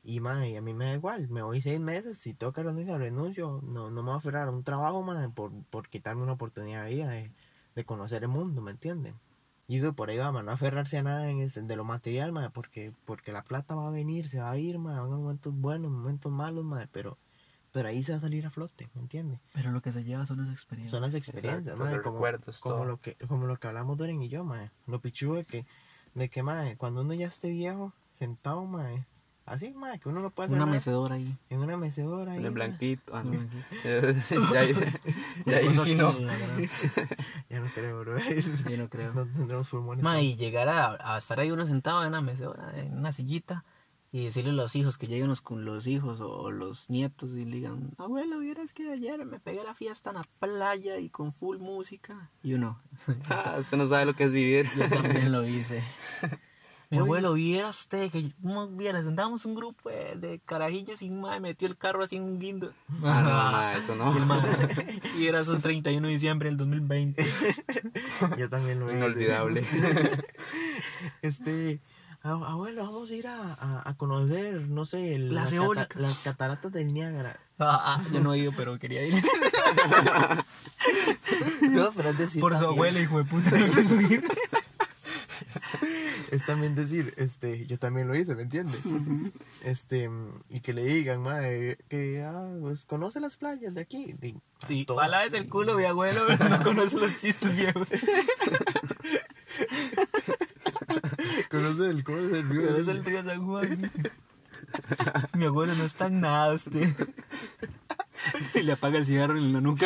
y 0.03 0.19
mae, 0.19 0.57
a 0.57 0.61
mí 0.61 0.73
me 0.73 0.85
da 0.85 0.93
igual, 0.95 1.29
me 1.29 1.43
voy 1.43 1.61
seis 1.61 1.79
meses, 1.79 2.17
si 2.17 2.33
tengo 2.33 2.51
que 2.51 2.63
renunciar, 2.63 2.99
renuncio, 2.99 3.61
no, 3.63 3.91
no 3.91 4.01
me 4.01 4.07
voy 4.07 4.13
a 4.15 4.17
aferrar 4.17 4.47
a 4.47 4.51
un 4.51 4.63
trabajo, 4.63 5.03
mae, 5.03 5.29
por, 5.29 5.51
por 5.65 5.87
quitarme 5.87 6.23
una 6.23 6.33
oportunidad 6.33 6.85
de 6.85 6.89
vida, 6.89 7.09
de, 7.09 7.31
de 7.75 7.85
conocer 7.85 8.23
el 8.23 8.29
mundo, 8.29 8.61
¿me 8.61 8.71
entienden? 8.71 9.15
Y 9.67 9.75
digo, 9.75 9.93
por 9.93 10.09
ahí 10.09 10.17
va, 10.17 10.31
man, 10.31 10.45
no 10.45 10.51
aferrarse 10.51 10.97
a 10.97 11.03
nada 11.03 11.29
en 11.29 11.39
este- 11.39 11.61
de 11.61 11.75
lo 11.75 11.83
material, 11.85 12.31
man, 12.31 12.51
porque, 12.53 12.91
porque 13.05 13.31
la 13.31 13.43
plata 13.43 13.75
va 13.75 13.87
a 13.87 13.91
venir, 13.91 14.27
se 14.27 14.39
va 14.39 14.51
a 14.51 14.57
ir, 14.57 14.77
man, 14.77 14.93
van 14.95 14.99
a 14.99 15.03
haber 15.05 15.17
momentos 15.19 15.53
buenos, 15.55 15.89
momentos 15.91 16.31
malos, 16.31 16.65
man, 16.65 16.89
pero, 16.91 17.17
pero 17.71 17.87
ahí 17.87 18.03
se 18.03 18.11
va 18.11 18.17
a 18.17 18.21
salir 18.21 18.45
a 18.45 18.49
flote, 18.51 18.89
¿me 18.93 19.01
entiendes? 19.01 19.39
Pero 19.53 19.71
lo 19.71 19.81
que 19.81 19.91
se 19.93 20.03
lleva 20.03 20.25
son 20.25 20.39
las 20.45 20.53
experiencias. 20.53 20.91
Son 20.91 21.01
las 21.01 21.13
experiencias, 21.13 21.75
Exacto, 21.75 21.83
man, 21.93 22.01
como, 22.01 22.15
recuerdos, 22.17 22.59
como 22.59 22.75
todo. 22.75 22.85
lo 22.85 22.99
que, 22.99 23.15
como 23.27 23.47
lo 23.47 23.57
que 23.57 23.67
hablamos 23.67 23.97
Doren 23.97 24.21
y 24.21 24.27
yo, 24.29 24.43
man, 24.43 24.69
lo 24.85 24.99
pichudo 24.99 25.35
de 25.35 25.45
que, 25.45 25.65
de 26.13 26.29
que, 26.29 26.43
man, 26.43 26.75
cuando 26.75 27.01
uno 27.01 27.13
ya 27.13 27.27
esté 27.27 27.49
viejo, 27.49 27.93
sentado, 28.11 28.65
man, 28.65 29.05
así, 29.45 29.71
man, 29.71 29.99
que 29.99 30.09
uno 30.09 30.21
no 30.21 30.29
puede 30.31 30.45
hacer 30.47 30.57
Una 30.57 30.65
nada, 30.65 30.75
mecedora 30.75 31.15
ahí. 31.15 31.37
en 31.49 31.59
una 31.59 31.77
mecedora 31.77 32.31
ahí, 32.31 32.39
En 32.39 32.45
el 32.45 32.51
man, 32.51 32.53
blanquito. 32.69 33.15
ah, 33.15 33.23
no. 33.23 33.31
Una- 33.31 33.49
ya 34.53 34.59
ahí, 34.59 34.73
ya 35.45 35.57
ahí 35.57 35.67
Cosa 35.67 35.83
sí 35.83 35.95
no. 35.95 36.13
la 36.13 36.33
verdad, 36.33 36.57
ya 37.49 37.59
no 37.59 37.67
creo, 37.73 37.99
bro, 37.99 38.17
Yo 38.69 38.77
no 38.77 38.89
creo. 38.89 39.13
no 39.13 39.25
tendremos 39.27 39.69
pulmones. 39.69 40.03
Ma, 40.03 40.21
y 40.21 40.35
llegar 40.35 40.69
a, 40.69 41.15
a 41.15 41.17
estar 41.17 41.39
ahí 41.39 41.51
uno 41.51 41.65
sentado 41.65 42.01
en 42.03 42.09
una 42.09 42.21
mecedora, 42.21 42.71
en 42.79 42.97
una 42.97 43.11
sillita, 43.11 43.63
y 44.15 44.25
decirle 44.25 44.51
a 44.51 44.53
los 44.53 44.75
hijos 44.75 44.99
que 44.99 45.07
lleguen 45.07 45.27
los, 45.27 45.41
con 45.41 45.65
los 45.65 45.87
hijos 45.87 46.21
o, 46.21 46.51
los 46.51 46.87
nietos 46.87 47.31
y 47.31 47.45
le 47.45 47.55
digan, 47.55 47.89
abuelo, 47.97 48.37
vieras 48.37 48.71
que 48.71 48.91
ayer 48.91 49.25
me 49.25 49.39
pegué 49.39 49.63
la 49.63 49.73
fiesta 49.73 50.11
en 50.11 50.17
la 50.17 50.27
playa 50.39 50.99
y 50.99 51.09
con 51.09 51.33
full 51.33 51.57
música. 51.57 52.29
Y 52.43 52.53
uno, 52.53 52.79
Ah, 53.27 53.55
usted 53.59 53.75
no 53.75 53.87
sabe 53.87 54.05
lo 54.05 54.15
que 54.15 54.25
es 54.25 54.31
vivir. 54.31 54.69
yo 54.77 54.87
también 54.87 55.31
lo 55.31 55.47
hice. 55.47 55.83
Mi 56.93 56.99
abuelo, 56.99 57.33
viera 57.33 57.69
usted 57.69 58.11
que 58.11 58.31
bien, 58.71 58.95
sentamos 59.03 59.45
un 59.45 59.55
grupo 59.55 59.89
de, 59.89 60.15
de 60.15 60.39
carajillos 60.45 61.01
y 61.01 61.09
ma, 61.09 61.39
metió 61.39 61.67
el 61.67 61.75
carro 61.77 62.03
así 62.03 62.15
en 62.17 62.23
un 62.23 62.39
guindo. 62.39 62.71
Ah, 63.03 63.21
no, 63.21 63.29
ma, 63.51 63.73
eso 63.75 63.95
no. 63.95 64.13
Y, 64.13 64.17
el 64.17 64.25
ma- 64.25 64.45
y 65.19 65.27
era 65.27 65.43
su 65.43 65.59
31 65.59 66.07
de 66.07 66.13
diciembre 66.13 66.49
del 66.49 66.57
2020. 66.57 67.25
Yo 68.37 68.49
también 68.49 68.79
lo. 68.79 68.91
Inolvidable. 68.91 69.63
Este, 71.21 71.79
"Ab- 72.21 72.45
abuelo, 72.45 72.83
vamos 72.85 73.09
a 73.11 73.13
ir 73.13 73.27
a, 73.27 73.53
a, 73.53 73.89
a 73.89 73.93
conocer, 73.97 74.61
no 74.69 74.85
sé, 74.85 75.15
el- 75.15 75.33
Las 75.33 75.45
las, 75.45 75.51
cata- 75.51 75.63
eólicas. 75.65 76.01
las 76.01 76.19
cataratas 76.19 76.71
del 76.71 76.93
Niágara. 76.93 77.39
Ah, 77.59 77.97
ah, 77.97 78.03
yo 78.11 78.19
no 78.19 78.33
he 78.33 78.39
ido, 78.39 78.51
pero 78.55 78.77
quería 78.79 79.03
ir. 79.05 79.13
No, 81.69 81.91
pero 81.95 82.09
es 82.09 82.17
decir, 82.17 82.41
Por 82.41 82.57
su 82.57 82.65
abuela, 82.65 82.99
hijo 82.99 83.17
de 83.17 83.25
puta. 83.25 83.49
no 83.51 83.65
quiso 83.73 84.01
ir. 84.01 84.23
Es 86.33 86.45
también 86.47 86.73
decir, 86.73 87.13
este, 87.17 87.67
yo 87.67 87.77
también 87.77 88.07
lo 88.07 88.15
hice, 88.15 88.33
¿me 88.33 88.41
entiendes? 88.41 88.79
Este, 89.63 90.09
y 90.49 90.61
que 90.61 90.73
le 90.73 90.83
digan, 90.83 91.21
madre, 91.21 91.77
que, 91.89 92.23
ah, 92.23 92.49
pues, 92.61 92.85
conoce 92.85 93.19
las 93.19 93.37
playas 93.37 93.73
de 93.75 93.81
aquí. 93.81 94.13
Di, 94.19 94.35
"Ah, 94.61 94.67
Sí, 94.67 94.83
todas, 94.85 95.05
pala 95.05 95.25
es 95.25 95.33
el 95.33 95.43
sí". 95.43 95.49
culo, 95.49 95.75
mi 95.75 95.85
abuelo, 95.85 96.21
pero 96.27 96.49
no 96.49 96.63
conoce 96.63 96.97
los 96.97 97.17
chistes 97.19 97.55
viejos. 97.55 97.87
Conoce 101.49 101.89
el, 101.89 102.03
conoce 102.03 102.39
el 102.39 102.49
río. 102.49 102.77
Es 102.77 102.87
el 102.87 103.05
río 103.05 103.23
San 103.23 103.45
Juan. 103.45 103.91
Mi 105.33 105.45
abuelo 105.45 105.75
no 105.75 105.83
está 105.85 106.07
en 106.07 106.21
nada, 106.21 106.53
usted. 106.53 106.95
Y 108.55 108.61
le 108.63 108.71
apaga 108.71 108.97
el 108.99 109.05
cigarro 109.05 109.37
en 109.37 109.51
la 109.51 109.59
nuca. 109.61 109.85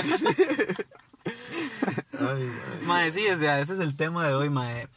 Ay, 2.13 2.19
madre. 2.19 2.85
Mae, 2.85 3.11
sí, 3.11 3.27
o 3.27 3.37
sea, 3.37 3.59
ese 3.59 3.73
es 3.73 3.79
el 3.79 3.95
tema 3.97 4.27
de 4.27 4.33
hoy, 4.35 4.49
mae. 4.51 4.87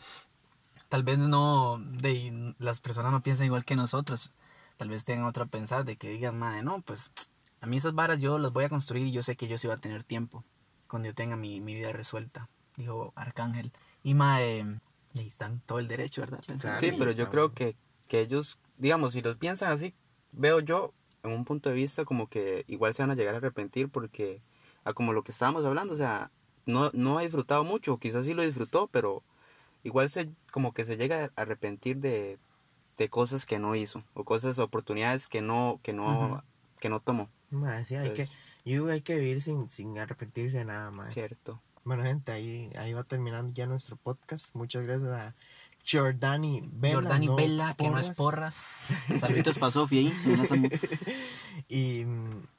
Tal 0.90 1.04
vez 1.04 1.18
no, 1.18 1.78
de, 1.78 2.54
las 2.58 2.80
personas 2.80 3.12
no 3.12 3.22
piensan 3.22 3.46
igual 3.46 3.64
que 3.64 3.76
nosotros. 3.76 4.32
Tal 4.76 4.88
vez 4.88 5.04
tengan 5.04 5.24
otra 5.24 5.46
pensar 5.46 5.84
de 5.84 5.96
que 5.96 6.10
digan, 6.10 6.36
mae, 6.36 6.64
no, 6.64 6.82
pues 6.82 7.12
a 7.60 7.66
mí 7.66 7.76
esas 7.76 7.94
varas 7.94 8.18
yo 8.18 8.38
las 8.38 8.52
voy 8.52 8.64
a 8.64 8.68
construir 8.68 9.06
y 9.06 9.12
yo 9.12 9.22
sé 9.22 9.36
que 9.36 9.46
yo 9.46 9.56
sí 9.56 9.68
voy 9.68 9.76
a 9.76 9.80
tener 9.80 10.02
tiempo 10.02 10.44
cuando 10.88 11.06
yo 11.06 11.14
tenga 11.14 11.36
mi, 11.36 11.60
mi 11.60 11.76
vida 11.76 11.92
resuelta, 11.92 12.48
dijo 12.76 13.12
Arcángel. 13.14 13.72
Y 14.02 14.14
mae, 14.14 14.66
ahí 15.14 15.26
están 15.28 15.60
todo 15.64 15.78
el 15.78 15.86
derecho, 15.86 16.22
¿verdad? 16.22 16.40
Pensar 16.44 16.74
Sí, 16.80 16.90
pero 16.98 17.12
yo 17.12 17.30
creo 17.30 17.54
que, 17.54 17.76
que 18.08 18.20
ellos, 18.20 18.58
digamos, 18.76 19.12
si 19.12 19.22
los 19.22 19.36
piensan 19.36 19.70
así, 19.70 19.94
veo 20.32 20.58
yo 20.58 20.92
en 21.22 21.30
un 21.30 21.44
punto 21.44 21.68
de 21.68 21.76
vista 21.76 22.04
como 22.04 22.28
que 22.28 22.64
igual 22.66 22.94
se 22.94 23.04
van 23.04 23.12
a 23.12 23.14
llegar 23.14 23.34
a 23.34 23.38
arrepentir 23.38 23.88
porque, 23.90 24.42
a 24.82 24.92
como 24.92 25.12
lo 25.12 25.22
que 25.22 25.30
estábamos 25.30 25.64
hablando, 25.64 25.94
o 25.94 25.96
sea, 25.96 26.32
no, 26.66 26.90
no 26.94 27.18
ha 27.18 27.22
disfrutado 27.22 27.62
mucho, 27.62 27.98
quizás 27.98 28.24
sí 28.24 28.34
lo 28.34 28.42
disfrutó, 28.42 28.88
pero 28.88 29.22
igual 29.82 30.08
se 30.10 30.30
como 30.52 30.72
que 30.72 30.84
se 30.84 30.96
llega 30.96 31.24
a 31.24 31.42
arrepentir 31.42 31.98
de, 31.98 32.38
de 32.96 33.08
cosas 33.08 33.46
que 33.46 33.58
no 33.58 33.74
hizo 33.74 34.02
o 34.14 34.24
cosas, 34.24 34.58
oportunidades 34.58 35.26
que 35.26 35.40
no, 35.40 35.80
que 35.82 35.92
no, 35.92 36.44
que 36.80 36.88
no 36.88 37.00
tomó. 37.00 37.28
Sí, 37.84 37.96
hay 37.96 38.12
que, 38.14 38.28
yo 38.64 38.88
hay 38.88 39.00
que 39.00 39.16
vivir 39.16 39.40
sin, 39.40 39.68
sin 39.68 39.98
arrepentirse 39.98 40.58
de 40.58 40.64
nada, 40.64 40.90
madre. 40.90 41.12
Cierto. 41.12 41.60
Bueno, 41.84 42.04
gente, 42.04 42.30
ahí, 42.30 42.70
ahí 42.76 42.92
va 42.92 43.04
terminando 43.04 43.52
ya 43.52 43.66
nuestro 43.66 43.96
podcast. 43.96 44.54
Muchas 44.54 44.82
gracias 44.82 45.10
a 45.10 45.34
Jordani 45.90 46.68
Vela. 46.72 46.94
Jordani 46.96 47.26
no 47.26 47.36
Vela, 47.36 47.74
que 47.76 47.88
no 47.88 47.98
es 47.98 48.10
porras. 48.10 48.56
Saluditos 49.20 49.58
para 49.58 49.72
Sofía 49.72 50.00
ahí. 50.00 50.68
Y, 51.68 52.04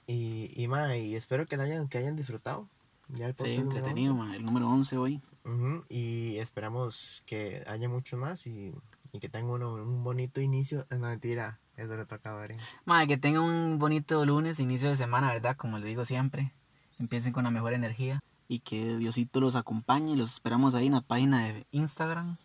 y, 0.07 0.51
y, 0.55 0.67
ma, 0.67 0.95
y 0.95 1.15
espero 1.15 1.45
que, 1.45 1.55
hayan, 1.55 1.89
que 1.89 1.97
hayan 1.97 2.15
disfrutado. 2.15 2.67
Ya 3.13 3.27
el 3.27 3.35
Sí, 3.35 3.55
entretenido, 3.55 4.13
11. 4.13 4.23
mae, 4.25 4.37
el 4.37 4.45
número 4.45 4.69
11 4.69 4.97
hoy. 4.97 5.21
Ujú, 5.45 5.83
Y 5.89 6.37
esperamos 6.37 7.23
que 7.25 7.63
haya 7.67 7.89
mucho 7.89 8.15
más 8.17 8.45
y, 8.47 8.73
y 9.11 9.19
que 9.19 9.27
tenga 9.29 9.51
uno 9.53 9.73
un 9.73 10.03
bonito 10.03 10.39
inicio. 10.41 10.85
No, 10.91 10.99
mentira, 10.99 11.59
eso 11.77 11.95
le 11.97 12.05
toca 12.05 12.31
a. 12.31 12.47
Mae, 12.85 13.07
que 13.07 13.17
tengan 13.17 13.43
un 13.43 13.79
bonito 13.79 14.23
lunes, 14.25 14.59
inicio 14.59 14.89
de 14.89 14.97
semana, 14.97 15.31
¿verdad? 15.33 15.57
Como 15.57 15.77
les 15.77 15.87
digo 15.87 16.05
siempre. 16.05 16.53
Empiecen 16.99 17.33
con 17.33 17.43
la 17.43 17.51
mejor 17.51 17.73
energía. 17.73 18.19
Y 18.47 18.59
que 18.59 18.97
Diosito 18.97 19.39
los 19.39 19.55
acompañe. 19.55 20.15
Los 20.15 20.33
esperamos 20.33 20.75
ahí 20.75 20.87
en 20.87 20.93
la 20.93 21.01
página 21.01 21.45
de 21.47 21.65
Instagram. 21.71 22.37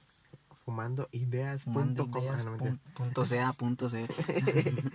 Fumandooideas.com. 0.64 1.74
Mando 1.74 2.08
Ah, 2.14 2.18
ideas 2.20 2.44
no, 2.44 2.50
mentira. 2.52 2.70
pun- 2.72 2.92
punto 2.94 3.24
sea, 3.26 3.52
punto 3.52 3.88
C. 3.90 4.06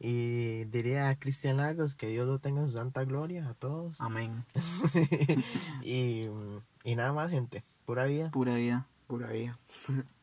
y 0.00 0.64
diría 0.64 1.10
a 1.10 1.18
Cristian 1.18 1.58
Lagos 1.58 1.94
que 1.94 2.06
Dios 2.08 2.26
lo 2.26 2.38
tenga 2.38 2.62
en 2.62 2.68
su 2.68 2.72
santa 2.72 3.04
gloria 3.04 3.46
a 3.48 3.54
todos. 3.54 4.00
Amén. 4.00 4.44
y, 5.82 6.26
y 6.84 6.94
nada 6.96 7.12
más, 7.12 7.30
gente. 7.30 7.62
Pura 7.84 8.04
vida. 8.06 8.30
Pura 8.30 8.54
vida. 8.54 8.86
Pura 9.06 9.28
vida. 9.28 9.58